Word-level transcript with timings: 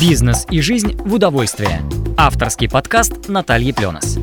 Бизнес 0.00 0.46
и 0.50 0.60
жизнь 0.60 0.96
в 0.96 1.14
удовольствие. 1.14 1.80
Авторский 2.16 2.68
подкаст 2.68 3.28
Натальи 3.28 3.70
Пленос. 3.70 4.18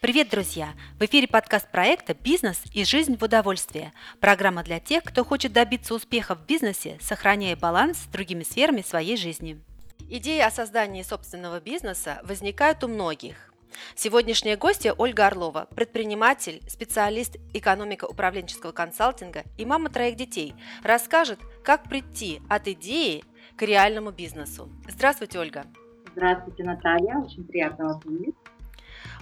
Привет, 0.00 0.30
друзья! 0.30 0.70
В 0.98 1.04
эфире 1.04 1.28
подкаст 1.28 1.70
проекта 1.70 2.14
«Бизнес 2.14 2.62
и 2.72 2.84
жизнь 2.84 3.18
в 3.18 3.22
удовольствие». 3.22 3.92
Программа 4.20 4.62
для 4.62 4.80
тех, 4.80 5.04
кто 5.04 5.24
хочет 5.24 5.52
добиться 5.52 5.94
успеха 5.94 6.34
в 6.34 6.46
бизнесе, 6.46 6.98
сохраняя 7.00 7.56
баланс 7.56 7.98
с 7.98 8.06
другими 8.06 8.42
сферами 8.42 8.80
своей 8.80 9.16
жизни. 9.16 9.60
Идеи 10.08 10.40
о 10.40 10.50
создании 10.50 11.02
собственного 11.02 11.60
бизнеса 11.60 12.20
возникают 12.24 12.84
у 12.84 12.88
многих. 12.88 13.48
Сегодняшняя 13.94 14.56
гостья 14.56 14.92
Ольга 14.92 15.26
Орлова, 15.26 15.68
предприниматель, 15.74 16.62
специалист 16.68 17.36
экономико-управленческого 17.52 18.72
консалтинга 18.72 19.44
и 19.56 19.64
мама 19.64 19.90
троих 19.90 20.16
детей, 20.16 20.54
расскажет, 20.82 21.38
как 21.62 21.88
прийти 21.88 22.40
от 22.48 22.68
идеи 22.68 23.24
к 23.58 23.62
реальному 23.62 24.12
бизнесу. 24.12 24.70
Здравствуйте, 24.88 25.38
Ольга. 25.40 25.64
Здравствуйте, 26.12 26.62
Наталья. 26.62 27.18
Очень 27.18 27.44
приятно 27.44 27.86
вас 27.86 28.04
видеть. 28.04 28.36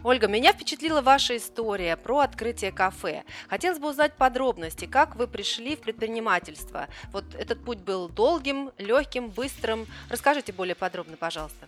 Ольга, 0.04 0.28
меня 0.28 0.52
впечатлила 0.52 1.00
ваша 1.00 1.38
история 1.38 1.96
про 1.96 2.18
открытие 2.18 2.70
кафе. 2.70 3.24
Хотелось 3.48 3.78
бы 3.78 3.88
узнать 3.88 4.12
подробности, 4.12 4.84
как 4.84 5.16
вы 5.16 5.27
пришли 5.27 5.74
в 5.74 5.80
предпринимательство. 5.80 6.86
Вот 7.12 7.24
этот 7.34 7.64
путь 7.64 7.78
был 7.78 8.10
долгим, 8.10 8.72
легким, 8.77 9.30
быстрым. 9.30 9.86
Расскажите 10.10 10.52
более 10.52 10.74
подробно, 10.74 11.16
пожалуйста. 11.16 11.66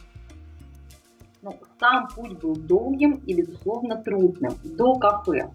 Ну, 1.40 1.58
сам 1.80 2.08
путь 2.08 2.38
был 2.38 2.54
долгим 2.54 3.12
и, 3.26 3.32
безусловно, 3.32 3.96
трудным, 3.96 4.54
до 4.62 4.94
кафе. 4.96 5.50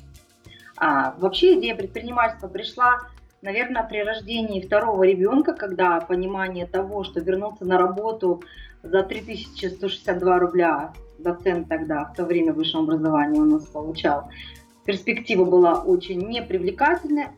А, 0.78 1.12
вообще 1.20 1.60
идея 1.60 1.76
предпринимательства 1.76 2.48
пришла, 2.48 3.02
наверное, 3.44 3.84
при 3.84 4.02
рождении 4.02 4.66
второго 4.66 5.04
ребенка, 5.04 5.54
когда 5.54 6.00
понимание 6.00 6.66
того, 6.66 7.04
что 7.04 7.20
вернуться 7.20 7.66
на 7.66 7.78
работу 7.78 8.42
за 8.82 9.04
3162 9.04 10.40
рубля 10.40 10.94
доцент 11.20 11.70
тогда, 11.70 12.06
в 12.06 12.16
то 12.16 12.26
время 12.26 12.54
высшее 12.54 12.84
образование 12.84 13.42
у 13.42 13.46
нас 13.46 13.66
получал, 13.66 14.30
перспектива 14.86 15.46
была 15.46 15.84
очень 15.84 16.20
непривлекательная, 16.28 17.32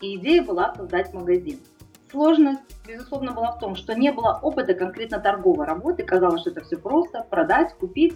и 0.00 0.16
идея 0.16 0.42
была 0.42 0.74
создать 0.74 1.12
магазин. 1.12 1.58
Сложность, 2.10 2.62
безусловно, 2.86 3.32
была 3.32 3.52
в 3.52 3.58
том, 3.58 3.76
что 3.76 3.94
не 3.94 4.10
было 4.12 4.38
опыта 4.42 4.72
конкретно 4.72 5.18
торговой 5.18 5.66
работы. 5.66 6.04
Казалось, 6.04 6.40
что 6.40 6.50
это 6.50 6.64
все 6.64 6.78
просто 6.78 7.26
продать, 7.28 7.74
купить. 7.74 8.14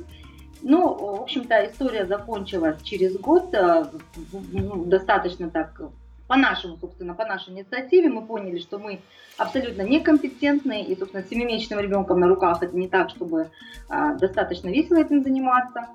Но, 0.62 0.94
в 0.94 1.22
общем-то, 1.22 1.66
история 1.66 2.06
закончилась 2.06 2.80
через 2.82 3.18
год, 3.18 3.52
э, 3.52 3.84
ну, 4.52 4.84
достаточно 4.86 5.50
так, 5.50 5.78
по 6.28 6.36
нашему, 6.36 6.76
собственно, 6.76 7.14
по 7.14 7.24
нашей 7.24 7.52
инициативе. 7.52 8.08
Мы 8.08 8.24
поняли, 8.24 8.58
что 8.58 8.78
мы 8.78 9.00
абсолютно 9.36 9.82
некомпетентны, 9.82 10.82
и, 10.82 10.96
собственно, 10.96 11.24
семимесячным 11.24 11.80
ребенком 11.80 12.20
на 12.20 12.28
руках 12.28 12.62
это 12.62 12.76
не 12.76 12.88
так, 12.88 13.10
чтобы 13.10 13.50
а, 13.88 14.14
достаточно 14.14 14.68
весело 14.68 14.98
этим 14.98 15.22
заниматься. 15.22 15.88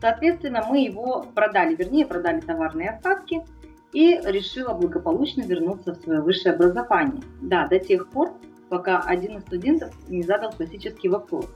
Соответственно, 0.00 0.64
мы 0.68 0.84
его 0.84 1.26
продали, 1.34 1.74
вернее, 1.74 2.06
продали 2.06 2.40
товарные 2.40 2.90
остатки– 2.90 3.42
и 3.92 4.20
решила 4.24 4.74
благополучно 4.74 5.42
вернуться 5.42 5.94
в 5.94 6.02
свое 6.02 6.20
высшее 6.20 6.54
образование. 6.54 7.22
Да, 7.40 7.66
до 7.66 7.78
тех 7.78 8.08
пор, 8.08 8.32
пока 8.68 9.00
один 9.00 9.38
из 9.38 9.42
студентов 9.42 9.92
не 10.08 10.22
задал 10.22 10.52
классический 10.52 11.08
вопрос. 11.08 11.46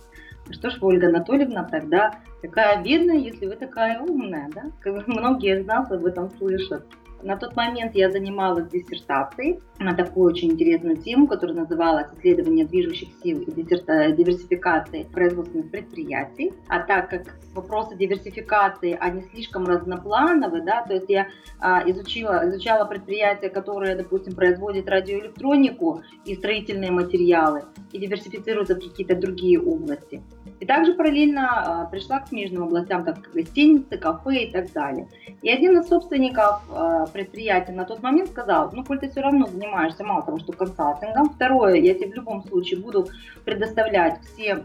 Что 0.51 0.71
ж, 0.71 0.79
Ольга 0.81 1.09
Анатольевна, 1.09 1.65
тогда 1.65 2.19
такая 2.43 2.83
бедная, 2.83 3.17
если 3.17 3.47
вы 3.47 3.57
такая 3.57 4.01
умная, 4.01 4.51
да? 4.55 4.65
Многие 5.07 5.61
из 5.61 5.67
нас 5.67 5.91
об 5.91 6.05
этом 6.05 6.31
слышат. 6.37 6.85
На 7.25 7.39
тот 7.39 7.57
момент 7.57 7.95
я 7.95 8.11
занималась 8.11 8.69
диссертацией 8.69 9.61
на 9.79 9.95
такую 9.95 10.31
очень 10.31 10.53
интересную 10.53 10.99
тему, 10.99 11.27
которая 11.27 11.57
называлась 11.57 12.09
«Исследование 12.19 12.67
движущих 12.67 13.09
сил 13.23 13.41
и 13.41 13.51
диверсификации 13.51 15.05
производственных 15.05 15.71
предприятий». 15.71 16.53
А 16.69 16.81
так 16.81 17.09
как 17.09 17.35
вопросы 17.55 17.97
диверсификации, 17.97 18.97
они 19.01 19.23
слишком 19.33 19.65
разноплановые, 19.65 20.63
да, 20.65 20.83
то 20.83 20.93
есть 20.93 21.09
я 21.09 21.29
а, 21.61 21.83
изучила, 21.91 22.47
изучала 22.51 22.85
предприятия, 22.85 23.49
которые, 23.49 23.97
допустим, 23.97 24.35
производят 24.35 24.87
радиоэлектронику 24.87 26.03
и 26.27 26.35
строительные 26.35 26.91
материалы, 26.91 27.65
и 27.93 27.99
диверсифицируются 27.99 28.75
в 28.75 28.81
какие-то 28.81 29.15
другие 29.15 29.59
области. 29.59 30.23
И 30.61 30.67
также 30.67 30.95
параллельно 30.95 31.83
а, 31.83 31.85
пришла 31.87 32.21
к 32.21 32.29
смежным 32.29 32.65
областям, 32.65 33.05
так 33.05 33.23
как 33.23 33.33
гостиницы, 33.33 33.97
кафе 33.97 34.45
и 34.45 34.53
так 34.53 34.73
далее. 34.73 35.09
И 35.43 35.51
один 35.51 35.79
из 35.79 35.89
собственников 35.89 36.63
а, 36.71 37.07
предприятия 37.15 37.73
на 37.73 37.85
тот 37.85 38.03
момент 38.03 38.29
сказал, 38.29 38.71
ну, 38.73 38.85
коль 38.85 38.99
ты 38.99 39.09
все 39.09 39.23
равно 39.23 39.47
занимаешься 39.47 40.05
мало 40.05 40.23
того, 40.23 40.39
что 40.39 40.53
консалтингом, 40.53 41.31
второе, 41.31 41.77
я 41.77 41.95
тебе 41.95 42.11
в 42.11 42.15
любом 42.15 42.45
случае 42.45 42.81
буду 42.81 43.09
предоставлять 43.45 44.21
все 44.25 44.65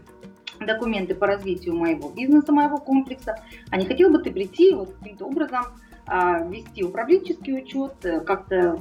документы 0.58 1.14
по 1.14 1.26
развитию 1.26 1.76
моего 1.76 2.10
бизнеса, 2.10 2.52
моего 2.52 2.76
комплекса, 2.76 3.40
а 3.70 3.76
не 3.76 3.86
хотел 3.86 4.10
бы 4.10 4.18
ты 4.18 4.30
прийти 4.32 4.74
вот 4.74 4.92
каким-то 4.98 5.26
образом 5.26 5.64
а, 6.06 6.40
вести 6.40 6.84
управленческий 6.84 7.62
учет, 7.62 7.94
э, 8.04 8.20
как-то 8.20 8.76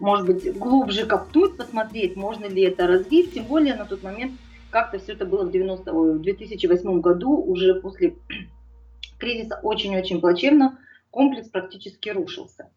может 0.00 0.26
быть, 0.26 0.58
глубже 0.58 1.06
копнуть, 1.06 1.56
посмотреть, 1.56 2.16
можно 2.16 2.46
ли 2.46 2.62
это 2.62 2.86
развить, 2.86 3.34
тем 3.34 3.44
более 3.44 3.74
на 3.74 3.84
тот 3.84 4.02
момент 4.02 4.32
как-то 4.70 4.98
все 4.98 5.12
это 5.12 5.26
было 5.26 5.44
в, 5.44 5.50
90, 5.50 5.92
в 5.92 6.18
2008 6.20 7.00
году, 7.00 7.36
уже 7.36 7.74
после 7.74 8.16
кризиса 9.18 9.58
очень-очень 9.62 10.20
плачевно, 10.20 10.78
комплекс 11.10 11.48
практически 11.48 12.08
рушился. 12.10 12.70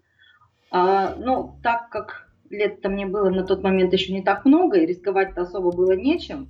А, 0.72 1.16
но 1.16 1.58
так 1.64 1.90
как 1.90 2.30
лет-то 2.50 2.90
мне 2.90 3.06
было 3.06 3.30
на 3.30 3.46
тот 3.46 3.64
момент 3.64 3.94
еще 3.94 4.14
не 4.14 4.22
так 4.22 4.46
много, 4.46 4.78
и 4.78 4.86
рисковать-то 4.86 5.42
особо 5.42 5.72
было 5.72 5.94
нечем, 5.94 6.50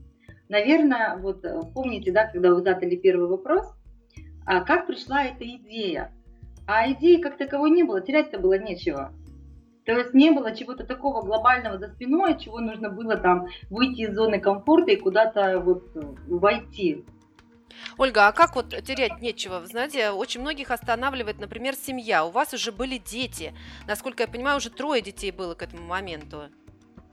наверное, 0.50 1.18
вот 1.18 1.46
э, 1.46 1.60
помните, 1.74 2.12
да, 2.12 2.28
когда 2.28 2.54
вы 2.54 2.62
задали 2.62 2.96
первый 2.96 3.28
вопрос, 3.28 3.66
а 4.46 4.62
как 4.62 4.88
пришла 4.88 5.24
эта 5.24 5.46
идея? 5.46 6.12
А 6.68 6.92
идеи 6.92 7.22
как 7.22 7.38
таковой 7.38 7.72
не 7.72 7.84
было, 7.84 8.02
терять-то 8.02 8.40
было 8.40 8.58
нечего. 8.58 9.12
То 9.86 9.94
есть 9.94 10.14
не 10.14 10.32
было 10.32 10.56
чего-то 10.56 10.86
такого 10.86 11.24
глобального 11.24 11.80
за 11.80 11.88
спиной, 11.88 12.38
чего 12.38 12.60
нужно 12.60 12.90
было 12.90 13.18
там 13.18 13.48
выйти 13.70 14.02
из 14.02 14.14
зоны 14.14 14.40
комфорта 14.40 14.92
и 14.92 14.96
куда-то 14.96 15.60
вот 15.60 15.92
войти. 16.28 17.04
Ольга, 17.98 18.28
а 18.28 18.32
как 18.32 18.56
вот 18.56 18.70
терять 18.70 19.22
нечего? 19.22 19.60
Вы 19.60 19.68
знаете, 19.68 20.12
очень 20.12 20.42
многих 20.42 20.72
останавливает, 20.72 21.40
например, 21.40 21.76
семья. 21.76 22.26
У 22.26 22.32
вас 22.32 22.54
уже 22.54 22.72
были 22.72 22.98
дети. 22.98 23.54
Насколько 23.88 24.24
я 24.24 24.28
понимаю, 24.28 24.58
уже 24.58 24.70
трое 24.70 25.02
детей 25.02 25.32
было 25.32 25.54
к 25.56 25.62
этому 25.62 25.84
моменту. 25.84 26.50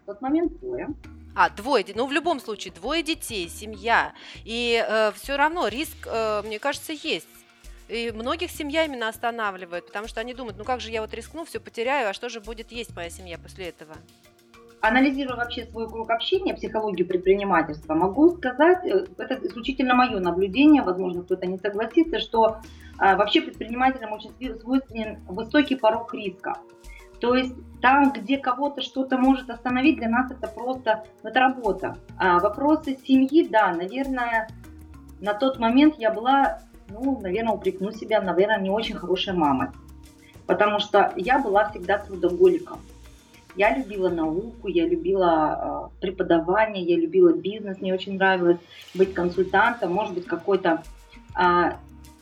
В 0.03 0.07
тот 0.07 0.21
момент 0.21 0.59
двое. 0.61 0.89
А, 1.35 1.51
двое, 1.51 1.85
ну 1.95 2.07
в 2.07 2.13
любом 2.13 2.41
случае, 2.41 2.73
двое 2.73 3.03
детей, 3.03 3.49
семья. 3.49 4.13
И 4.45 4.85
э, 4.85 5.13
все 5.15 5.37
равно 5.37 5.69
риск, 5.69 5.97
э, 6.07 6.43
мне 6.45 6.59
кажется, 6.59 6.93
есть. 6.93 7.29
И 7.89 8.11
многих 8.11 8.51
семья 8.51 8.85
именно 8.85 9.09
останавливает, 9.09 9.87
потому 9.87 10.09
что 10.09 10.21
они 10.21 10.35
думают, 10.35 10.59
ну 10.59 10.65
как 10.65 10.81
же 10.81 10.91
я 10.91 11.01
вот 11.01 11.15
рискну, 11.15 11.45
все 11.45 11.61
потеряю, 11.61 12.11
а 12.11 12.13
что 12.13 12.29
же 12.29 12.41
будет 12.41 12.73
есть 12.73 12.95
моя 12.95 13.09
семья 13.09 13.39
после 13.39 13.69
этого? 13.69 13.97
Анализируя 14.81 15.37
вообще 15.37 15.65
свой 15.67 15.89
круг 15.89 16.11
общения, 16.11 16.55
психологию 16.55 17.07
предпринимательства, 17.07 17.95
могу 17.95 18.31
сказать, 18.37 18.85
э, 18.85 19.07
это 19.19 19.39
исключительно 19.47 19.95
мое 19.95 20.21
наблюдение, 20.21 20.83
возможно, 20.83 21.23
кто-то 21.23 21.47
не 21.47 21.59
согласится, 21.59 22.21
что 22.21 22.59
а, 22.99 23.17
вообще 23.17 23.43
предпринимателям 23.43 24.13
очень 24.13 24.31
свойственен 24.61 25.19
высокий 25.27 25.75
порог 25.75 26.15
риска. 26.15 26.59
То 27.21 27.35
есть 27.35 27.55
там, 27.81 28.13
где 28.13 28.39
кого-то 28.39 28.81
что-то 28.81 29.19
может 29.19 29.51
остановить, 29.51 29.97
для 29.97 30.09
нас 30.09 30.31
это 30.31 30.47
просто 30.47 31.05
это 31.25 31.41
работа. 31.41 31.99
А 32.17 32.39
вопросы 32.39 32.97
семьи, 33.05 33.49
да, 33.49 33.73
наверное, 33.73 34.49
на 35.21 35.35
тот 35.35 35.59
момент 35.59 35.97
я 35.99 36.13
была 36.13 36.61
ну, 36.91 37.21
наверное, 37.21 37.55
упрекну 37.55 37.93
себя, 37.93 38.21
наверное, 38.21 38.61
не 38.61 38.71
очень 38.71 38.95
хорошей 38.95 39.35
мамой. 39.35 39.69
Потому 40.47 40.79
что 40.79 41.13
я 41.17 41.39
была 41.39 41.69
всегда 41.71 41.99
трудоголиком. 41.99 42.81
Я 43.59 43.77
любила 43.77 44.09
науку, 44.09 44.69
я 44.69 44.87
любила 44.87 45.91
э, 45.93 46.01
преподавание, 46.01 46.85
я 46.85 46.97
любила 46.97 47.33
бизнес, 47.33 47.81
мне 47.81 47.93
очень 47.93 48.17
нравилось 48.17 48.59
быть 48.95 49.13
консультантом, 49.13 49.93
может 49.93 50.15
быть, 50.15 50.27
какой-то 50.27 50.85
э, 51.37 51.73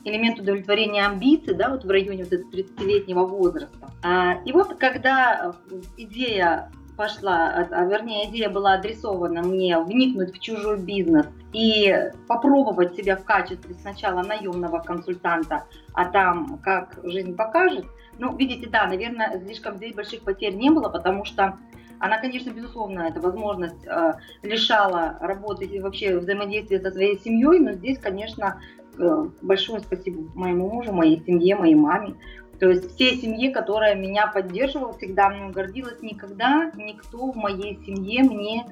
элемент 0.03 0.39
удовлетворения 0.39 1.05
амбиций, 1.05 1.53
да, 1.53 1.69
вот 1.69 1.85
в 1.85 1.89
районе 1.91 2.23
вот 2.23 2.33
этого 2.33 2.49
30-летнего 2.49 3.25
возраста. 3.25 3.91
А, 4.01 4.41
и 4.45 4.51
вот 4.51 4.75
когда 4.79 5.53
идея 5.95 6.71
пошла, 6.95 7.67
а 7.69 7.85
вернее 7.85 8.27
идея 8.31 8.49
была 8.49 8.73
адресована 8.73 9.43
мне 9.43 9.79
вникнуть 9.79 10.35
в 10.35 10.39
чужой 10.39 10.79
бизнес 10.79 11.27
и 11.53 11.93
попробовать 12.27 12.95
себя 12.95 13.15
в 13.15 13.23
качестве 13.23 13.75
сначала 13.75 14.23
наемного 14.23 14.79
консультанта, 14.79 15.65
а 15.93 16.05
там 16.05 16.59
как 16.63 16.97
жизнь 17.03 17.35
покажет. 17.35 17.85
Ну, 18.19 18.35
видите, 18.35 18.67
да, 18.69 18.87
наверное, 18.87 19.39
слишком 19.43 19.77
здесь 19.77 19.93
больших 19.93 20.21
потерь 20.21 20.55
не 20.55 20.69
было, 20.69 20.89
потому 20.89 21.25
что 21.25 21.57
она, 21.99 22.19
конечно, 22.19 22.51
безусловно, 22.51 23.01
эта 23.01 23.19
возможность 23.19 23.85
э, 23.85 24.13
лишала 24.43 25.17
работы 25.19 25.65
и 25.65 25.79
вообще 25.79 26.17
взаимодействия 26.17 26.79
со 26.79 26.91
своей 26.91 27.19
семьей, 27.19 27.59
но 27.59 27.73
здесь, 27.73 27.97
конечно, 27.97 28.61
э, 28.97 29.27
большое 29.41 29.79
спасибо 29.79 30.29
моему 30.35 30.69
мужу, 30.69 30.93
моей 30.93 31.23
семье, 31.25 31.55
моей 31.55 31.75
маме, 31.75 32.15
то 32.59 32.69
есть 32.69 32.95
всей 32.95 33.17
семье, 33.17 33.51
которая 33.51 33.95
меня 33.95 34.27
поддерживала, 34.27 34.93
всегда 34.93 35.29
мной 35.29 35.51
гордилась, 35.51 36.01
никогда 36.01 36.71
никто 36.75 37.31
в 37.31 37.35
моей 37.35 37.79
семье 37.85 38.23
мне 38.23 38.65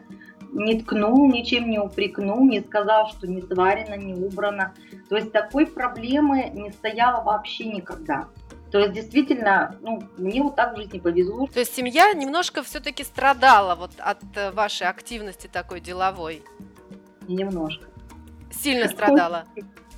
не 0.51 0.81
ткнул, 0.81 1.31
ничем 1.31 1.69
не 1.69 1.79
упрекнул, 1.79 2.45
не 2.45 2.61
сказал, 2.61 3.09
что 3.09 3.27
не 3.27 3.41
сварено, 3.41 3.95
не 3.95 4.13
убрано. 4.13 4.73
То 5.09 5.17
есть 5.17 5.31
такой 5.31 5.67
проблемы 5.67 6.49
не 6.53 6.71
стояло 6.71 7.23
вообще 7.23 7.65
никогда. 7.65 8.27
То 8.75 8.81
есть 8.81 8.91
действительно, 8.91 9.77
ну, 9.79 10.03
мне 10.17 10.43
вот 10.43 10.57
так 10.57 10.73
в 10.73 10.75
жизни 10.75 10.99
повезло. 10.99 11.47
То 11.47 11.61
есть 11.61 11.73
семья 11.73 12.11
немножко 12.11 12.61
все-таки 12.61 13.05
страдала 13.05 13.75
вот 13.75 13.91
от 13.99 14.19
э, 14.35 14.51
вашей 14.51 14.85
активности 14.87 15.47
такой 15.47 15.79
деловой? 15.79 16.43
Немножко. 17.25 17.85
Сильно 18.51 18.89
страдала? 18.89 19.45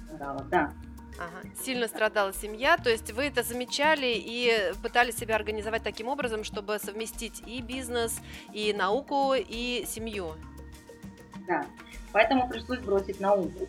Страдала, 0.06 0.46
да. 0.52 0.74
Ага. 1.18 1.50
Сильно 1.60 1.88
страдала 1.88 2.32
семья, 2.32 2.78
то 2.78 2.92
есть 2.92 3.12
вы 3.14 3.24
это 3.24 3.42
замечали 3.42 4.14
и 4.16 4.72
пытались 4.84 5.18
себя 5.18 5.38
организовать 5.38 5.82
таким 5.82 6.08
образом, 6.08 6.44
чтобы 6.44 6.78
совместить 6.78 7.42
и 7.48 7.64
бизнес, 7.64 8.20
и 8.54 8.74
науку, 8.74 9.34
и 9.36 9.86
семью. 9.88 10.34
Да, 11.48 11.66
поэтому 12.12 12.48
пришлось 12.48 12.82
бросить 12.82 13.20
науку, 13.20 13.68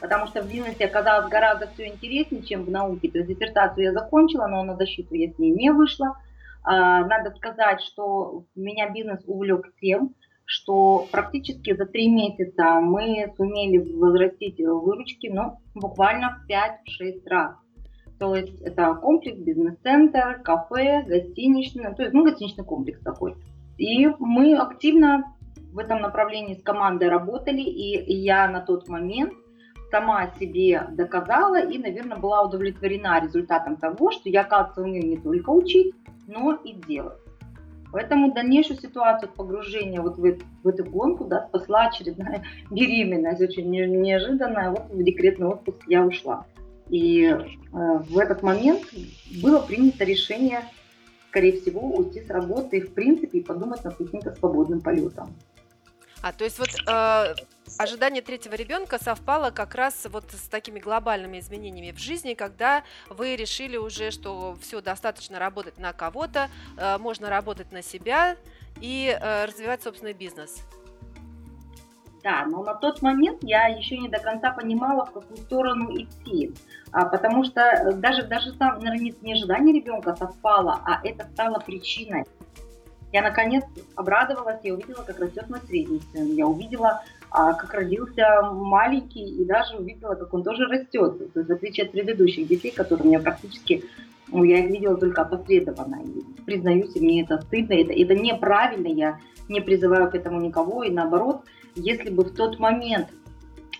потому 0.00 0.26
что 0.26 0.42
в 0.42 0.50
бизнесе 0.50 0.86
оказалось 0.86 1.30
гораздо 1.30 1.68
все 1.68 1.86
интереснее, 1.88 2.42
чем 2.42 2.64
в 2.64 2.70
науке. 2.70 3.10
То 3.10 3.18
есть 3.18 3.28
диссертацию 3.28 3.84
я 3.84 3.92
закончила, 3.92 4.46
но 4.46 4.62
на 4.62 4.76
защиту 4.76 5.14
я 5.14 5.30
с 5.30 5.38
ней 5.38 5.50
не 5.50 5.70
вышла. 5.70 6.16
А, 6.62 7.04
надо 7.04 7.30
сказать, 7.36 7.80
что 7.80 8.44
меня 8.54 8.90
бизнес 8.90 9.22
увлек 9.26 9.72
тем, 9.80 10.14
что 10.44 11.06
практически 11.10 11.74
за 11.74 11.86
три 11.86 12.08
месяца 12.08 12.80
мы 12.80 13.32
сумели 13.36 13.78
возрастить 13.78 14.58
выручки, 14.58 15.28
ну, 15.28 15.58
буквально 15.74 16.40
в 16.40 16.50
5-6 16.50 17.22
раз. 17.26 17.56
То 18.18 18.34
есть 18.34 18.60
это 18.62 18.94
комплекс, 18.94 19.38
бизнес-центр, 19.38 20.40
кафе, 20.42 21.04
гостиничный, 21.06 21.94
то 21.94 22.02
есть, 22.02 22.14
ну, 22.14 22.24
гостиничный 22.24 22.64
комплекс 22.64 23.00
такой. 23.00 23.34
И 23.76 24.06
мы 24.18 24.56
активно 24.56 25.34
в 25.72 25.78
этом 25.78 26.00
направлении 26.00 26.54
с 26.54 26.62
командой 26.62 27.08
работали, 27.08 27.60
и 27.60 28.14
я 28.14 28.48
на 28.48 28.60
тот 28.60 28.88
момент 28.88 29.34
сама 29.90 30.30
себе 30.38 30.86
доказала 30.90 31.60
и, 31.60 31.78
наверное, 31.78 32.18
была 32.18 32.42
удовлетворена 32.42 33.20
результатом 33.22 33.76
того, 33.76 34.10
что 34.10 34.28
я, 34.28 34.42
оказывается, 34.42 34.82
умею 34.82 35.08
не 35.08 35.16
только 35.16 35.50
учить, 35.50 35.94
но 36.26 36.54
и 36.64 36.72
делать. 36.72 37.18
Поэтому 37.92 38.32
дальнейшую 38.32 38.78
ситуацию 38.78 39.30
погружения 39.32 40.00
вот 40.00 40.18
в, 40.18 40.38
в 40.62 40.68
эту 40.68 40.84
гонку 40.84 41.24
да, 41.24 41.46
спасла 41.48 41.86
очередная 41.86 42.44
беременность, 42.70 43.40
очень 43.40 43.70
неожиданная. 43.70 44.70
Вот 44.70 44.90
в 44.90 45.02
декретный 45.02 45.46
отпуск 45.46 45.78
я 45.86 46.04
ушла. 46.04 46.46
И 46.88 47.24
э, 47.24 47.38
в 47.72 48.18
этот 48.18 48.42
момент 48.42 48.82
было 49.42 49.60
принято 49.60 50.04
решение, 50.04 50.60
скорее 51.30 51.60
всего, 51.60 51.80
уйти 51.80 52.20
с 52.20 52.30
работы 52.30 52.78
и, 52.78 52.80
в 52.80 52.92
принципе, 52.92 53.40
подумать 53.40 53.82
над 53.84 53.96
каким-то 53.96 54.34
свободным 54.34 54.80
полетом. 54.80 55.34
А, 56.22 56.32
то 56.32 56.44
есть 56.44 56.58
вот 56.58 56.68
э, 56.68 57.34
ожидание 57.78 58.22
третьего 58.22 58.54
ребенка 58.54 59.02
совпало 59.02 59.50
как 59.50 59.74
раз 59.74 60.06
вот 60.10 60.30
с 60.32 60.48
такими 60.48 60.80
глобальными 60.80 61.38
изменениями 61.38 61.92
в 61.92 61.98
жизни, 61.98 62.34
когда 62.34 62.84
вы 63.08 63.36
решили 63.36 63.76
уже, 63.76 64.10
что 64.10 64.56
все 64.60 64.80
достаточно 64.80 65.38
работать 65.38 65.78
на 65.78 65.92
кого-то, 65.92 66.48
э, 66.76 66.98
можно 66.98 67.28
работать 67.28 67.72
на 67.72 67.82
себя 67.82 68.36
и 68.80 69.16
э, 69.18 69.44
развивать 69.44 69.82
собственный 69.82 70.14
бизнес. 70.14 70.64
Да, 72.26 72.44
но 72.44 72.64
на 72.64 72.74
тот 72.74 73.02
момент 73.02 73.44
я 73.44 73.68
еще 73.68 73.96
не 73.98 74.08
до 74.08 74.18
конца 74.18 74.50
понимала, 74.50 75.06
в 75.06 75.12
какую 75.12 75.36
сторону 75.36 75.94
идти. 75.96 76.52
А, 76.90 77.04
потому 77.04 77.44
что 77.44 77.92
даже, 77.94 78.24
даже 78.24 78.52
сам, 78.54 78.80
наверное, 78.80 79.14
не 79.20 79.32
ожидание 79.32 79.72
ребенка 79.72 80.16
совпало, 80.16 80.80
а 80.84 81.00
это 81.06 81.24
стало 81.32 81.60
причиной. 81.60 82.24
Я 83.12 83.22
наконец 83.22 83.64
обрадовалась, 83.94 84.58
я 84.62 84.74
увидела, 84.74 85.02
как 85.02 85.18
растет 85.20 85.48
мой 85.48 85.60
средний 85.66 86.02
сын, 86.12 86.26
я 86.34 86.46
увидела, 86.46 87.02
а, 87.30 87.54
как 87.54 87.72
родился 87.72 88.42
маленький, 88.52 89.24
и 89.24 89.44
даже 89.44 89.76
увидела, 89.76 90.14
как 90.14 90.34
он 90.34 90.42
тоже 90.42 90.64
растет. 90.66 91.32
То 91.32 91.40
есть, 91.40 91.48
в 91.48 91.52
отличие 91.52 91.86
от 91.86 91.92
предыдущих 91.92 92.48
детей, 92.48 92.72
которые 92.72 93.06
мне 93.06 93.18
практически, 93.20 93.84
ну, 94.28 94.42
я 94.42 94.58
их 94.58 94.70
видела 94.70 94.96
только 94.96 95.22
опосредованно. 95.22 96.02
И, 96.04 96.42
признаюсь, 96.42 96.94
мне 96.96 97.22
это 97.22 97.40
стыдно, 97.42 97.74
это, 97.74 97.92
это 97.92 98.14
неправильно, 98.14 98.88
я 98.88 99.20
не 99.48 99.60
призываю 99.60 100.10
к 100.10 100.14
этому 100.14 100.40
никого, 100.40 100.82
и 100.82 100.90
наоборот, 100.90 101.42
если 101.76 102.10
бы 102.10 102.24
в 102.24 102.34
тот 102.34 102.58
момент 102.58 103.08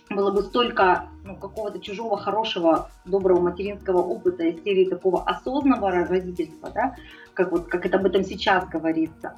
было 0.08 0.30
бы 0.30 0.42
столько 0.42 1.08
ну, 1.26 1.36
какого-то 1.36 1.80
чужого, 1.80 2.16
хорошего, 2.16 2.90
доброго 3.04 3.40
материнского 3.40 3.98
опыта 3.98 4.44
из 4.44 4.62
серии 4.62 4.88
такого 4.88 5.24
осознанного 5.24 5.90
родительства, 5.90 6.70
да, 6.70 6.96
как, 7.34 7.50
вот, 7.50 7.66
как 7.66 7.84
это 7.84 7.98
об 7.98 8.06
этом 8.06 8.24
сейчас 8.24 8.66
говорится, 8.68 9.34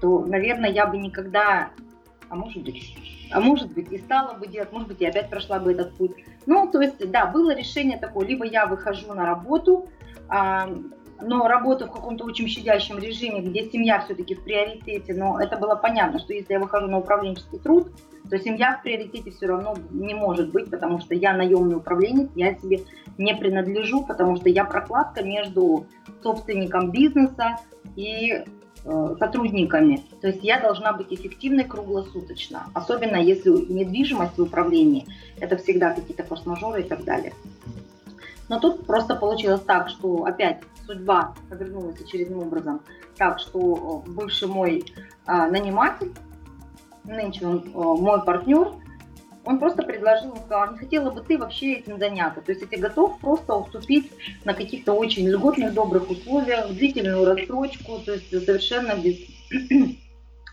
то, 0.00 0.24
наверное, 0.24 0.70
я 0.70 0.86
бы 0.86 0.98
никогда, 0.98 1.70
а 2.28 2.36
может 2.36 2.62
быть, 2.62 2.96
а 3.30 3.40
может 3.40 3.72
быть, 3.72 3.92
и 3.92 3.98
стала 3.98 4.34
бы 4.34 4.46
делать, 4.46 4.72
может 4.72 4.88
быть, 4.88 5.00
и 5.00 5.06
опять 5.06 5.28
прошла 5.30 5.58
бы 5.58 5.72
этот 5.72 5.94
путь. 5.96 6.12
Ну, 6.46 6.68
то 6.70 6.80
есть, 6.80 7.10
да, 7.10 7.26
было 7.26 7.54
решение 7.54 7.98
такое, 7.98 8.26
либо 8.26 8.44
я 8.44 8.66
выхожу 8.66 9.12
на 9.12 9.26
работу, 9.26 9.88
а, 10.28 10.70
но 11.20 11.46
работа 11.48 11.86
в 11.86 11.92
каком-то 11.92 12.24
очень 12.24 12.48
щадящем 12.48 12.98
режиме, 12.98 13.40
где 13.40 13.70
семья 13.70 14.00
все-таки 14.00 14.34
в 14.34 14.42
приоритете, 14.42 15.14
но 15.14 15.40
это 15.40 15.56
было 15.56 15.74
понятно, 15.74 16.18
что 16.18 16.32
если 16.32 16.52
я 16.52 16.60
выхожу 16.60 16.88
на 16.88 16.98
управленческий 16.98 17.58
труд, 17.58 17.88
то 18.28 18.38
семья 18.38 18.76
в 18.76 18.82
приоритете 18.82 19.30
все 19.30 19.46
равно 19.46 19.76
не 19.90 20.14
может 20.14 20.50
быть, 20.50 20.70
потому 20.70 21.00
что 21.00 21.14
я 21.14 21.34
наемный 21.34 21.76
управленец, 21.76 22.28
я 22.34 22.54
себе 22.54 22.82
не 23.18 23.34
принадлежу, 23.34 24.04
потому 24.04 24.36
что 24.36 24.48
я 24.48 24.64
прокладка 24.64 25.22
между 25.22 25.86
собственником 26.22 26.90
бизнеса 26.90 27.58
и 27.94 28.44
э, 28.84 29.16
сотрудниками. 29.18 30.02
То 30.20 30.28
есть 30.28 30.42
я 30.42 30.60
должна 30.60 30.92
быть 30.92 31.12
эффективной 31.12 31.64
круглосуточно, 31.64 32.66
особенно 32.74 33.16
если 33.16 33.50
недвижимость 33.50 34.36
в 34.38 34.42
управлении, 34.42 35.06
это 35.40 35.56
всегда 35.56 35.92
какие-то 35.92 36.24
форс-мажоры 36.24 36.80
и 36.80 36.84
так 36.84 37.04
далее. 37.04 37.32
Но 38.48 38.60
тут 38.60 38.86
просто 38.86 39.16
получилось 39.16 39.62
так, 39.62 39.88
что 39.88 40.24
опять 40.24 40.62
судьба 40.86 41.34
повернулась 41.50 42.00
очередным 42.00 42.40
образом 42.40 42.80
так, 43.16 43.40
что 43.40 44.04
э, 44.06 44.10
бывший 44.10 44.48
мой 44.48 44.84
а, 45.24 45.48
наниматель, 45.48 46.12
нынче 47.04 47.46
он 47.46 47.64
а, 47.74 47.78
мой 47.94 48.24
партнер, 48.24 48.72
он 49.46 49.58
просто 49.60 49.82
предложил, 49.82 50.32
он 50.32 50.38
сказал, 50.38 50.72
не 50.72 50.78
хотела 50.78 51.10
бы 51.10 51.20
ты 51.20 51.38
вообще 51.38 51.74
этим 51.74 51.98
заняться. 51.98 52.40
То 52.40 52.52
есть 52.52 52.64
я 52.68 52.78
готов 52.78 53.18
просто 53.20 53.54
уступить 53.54 54.12
на 54.44 54.54
каких-то 54.54 54.92
очень 54.92 55.28
льготных, 55.28 55.72
добрых 55.72 56.10
условиях, 56.10 56.68
длительную 56.68 57.24
рассрочку, 57.24 58.00
то 58.04 58.12
есть 58.14 58.28
совершенно 58.28 58.96
без 58.96 59.18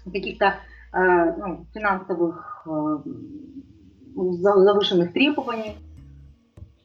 каких-то 0.06 0.58
э, 0.94 1.36
ну, 1.38 1.66
финансовых 1.74 2.68
э, 2.68 2.98
завышенных 4.16 5.12
требований. 5.12 5.76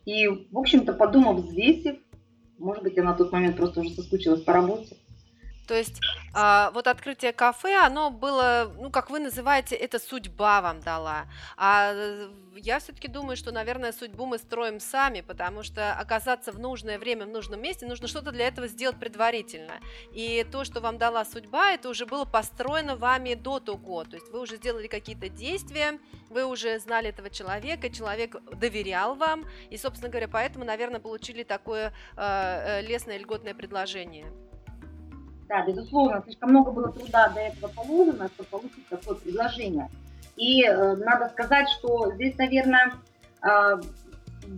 И, 0.09 0.27
в 0.27 0.57
общем-то, 0.59 0.95
подумав, 0.95 1.37
взвесив, 1.37 1.99
может 2.57 2.83
быть, 2.83 2.97
я 2.97 3.05
на 3.05 3.13
тот 3.13 3.31
момент 3.31 3.59
просто 3.59 3.81
уже 3.81 3.91
соскучилась 3.91 4.41
по 4.41 4.55
работе, 4.55 4.97
то 5.69 5.75
есть 5.75 6.01
а, 6.33 6.71
вот 6.73 6.87
открытие 6.87 7.33
кафе, 7.33 7.77
оно 7.77 8.11
было, 8.11 8.73
ну, 8.79 8.91
как 8.91 9.11
вы 9.11 9.19
называете, 9.19 9.77
это 9.77 9.99
судьба 9.99 10.63
вам 10.63 10.81
дала. 10.81 11.27
А 11.59 11.93
э, 11.93 12.31
я 12.57 12.79
все-таки 12.79 13.07
думаю, 13.07 13.37
что, 13.37 13.53
наверное, 13.53 13.93
судьбу 13.93 14.25
мы 14.25 14.39
строим 14.39 14.81
сами, 14.81 15.21
потому 15.21 15.63
что 15.63 15.93
оказаться 15.93 16.53
в 16.53 16.59
нужное 16.59 16.99
время, 16.99 17.27
в 17.27 17.29
нужном 17.29 17.61
месте, 17.61 17.87
нужно 17.87 18.09
что-то 18.09 18.33
для 18.33 18.49
этого 18.49 18.67
сделать 18.67 18.99
предварительно. 18.99 19.75
И 20.13 20.47
то, 20.51 20.65
что 20.65 20.81
вам 20.81 20.97
дала 20.97 21.27
судьба, 21.27 21.73
это 21.73 21.91
уже 21.91 22.07
было 22.07 22.25
построено 22.25 22.97
вами 22.97 23.35
до 23.35 23.61
того. 23.61 24.05
То 24.05 24.17
есть 24.17 24.31
вы 24.31 24.41
уже 24.41 24.57
сделали 24.57 24.87
какие-то 24.87 25.29
действия, 25.29 25.99
вы 26.31 26.47
уже 26.47 26.79
знали 26.79 27.11
этого 27.11 27.29
человека, 27.29 27.91
человек 27.91 28.37
доверял 28.53 29.17
вам, 29.17 29.45
и, 29.69 29.77
собственно 29.77 30.09
говоря, 30.09 30.29
поэтому, 30.29 30.65
наверное, 30.65 31.01
получили 31.01 31.43
такое 31.43 31.93
э, 32.17 32.81
э 32.81 32.83
лестное 32.83 33.19
льготное 33.19 33.53
предложение. 33.53 34.48
Да, 35.49 35.65
безусловно, 35.67 36.23
слишком 36.25 36.51
много 36.51 36.71
было 36.71 36.93
труда 36.93 37.29
до 37.31 37.41
этого 37.41 37.69
положено, 37.69 38.29
чтобы 38.29 38.49
получить 38.51 38.87
такое 38.89 39.15
предложение. 39.15 39.89
И 40.37 40.63
э, 40.63 40.97
надо 40.97 41.31
сказать, 41.31 41.69
что 41.71 42.13
здесь, 42.13 42.37
наверное, 42.37 42.93
э, 43.43 43.81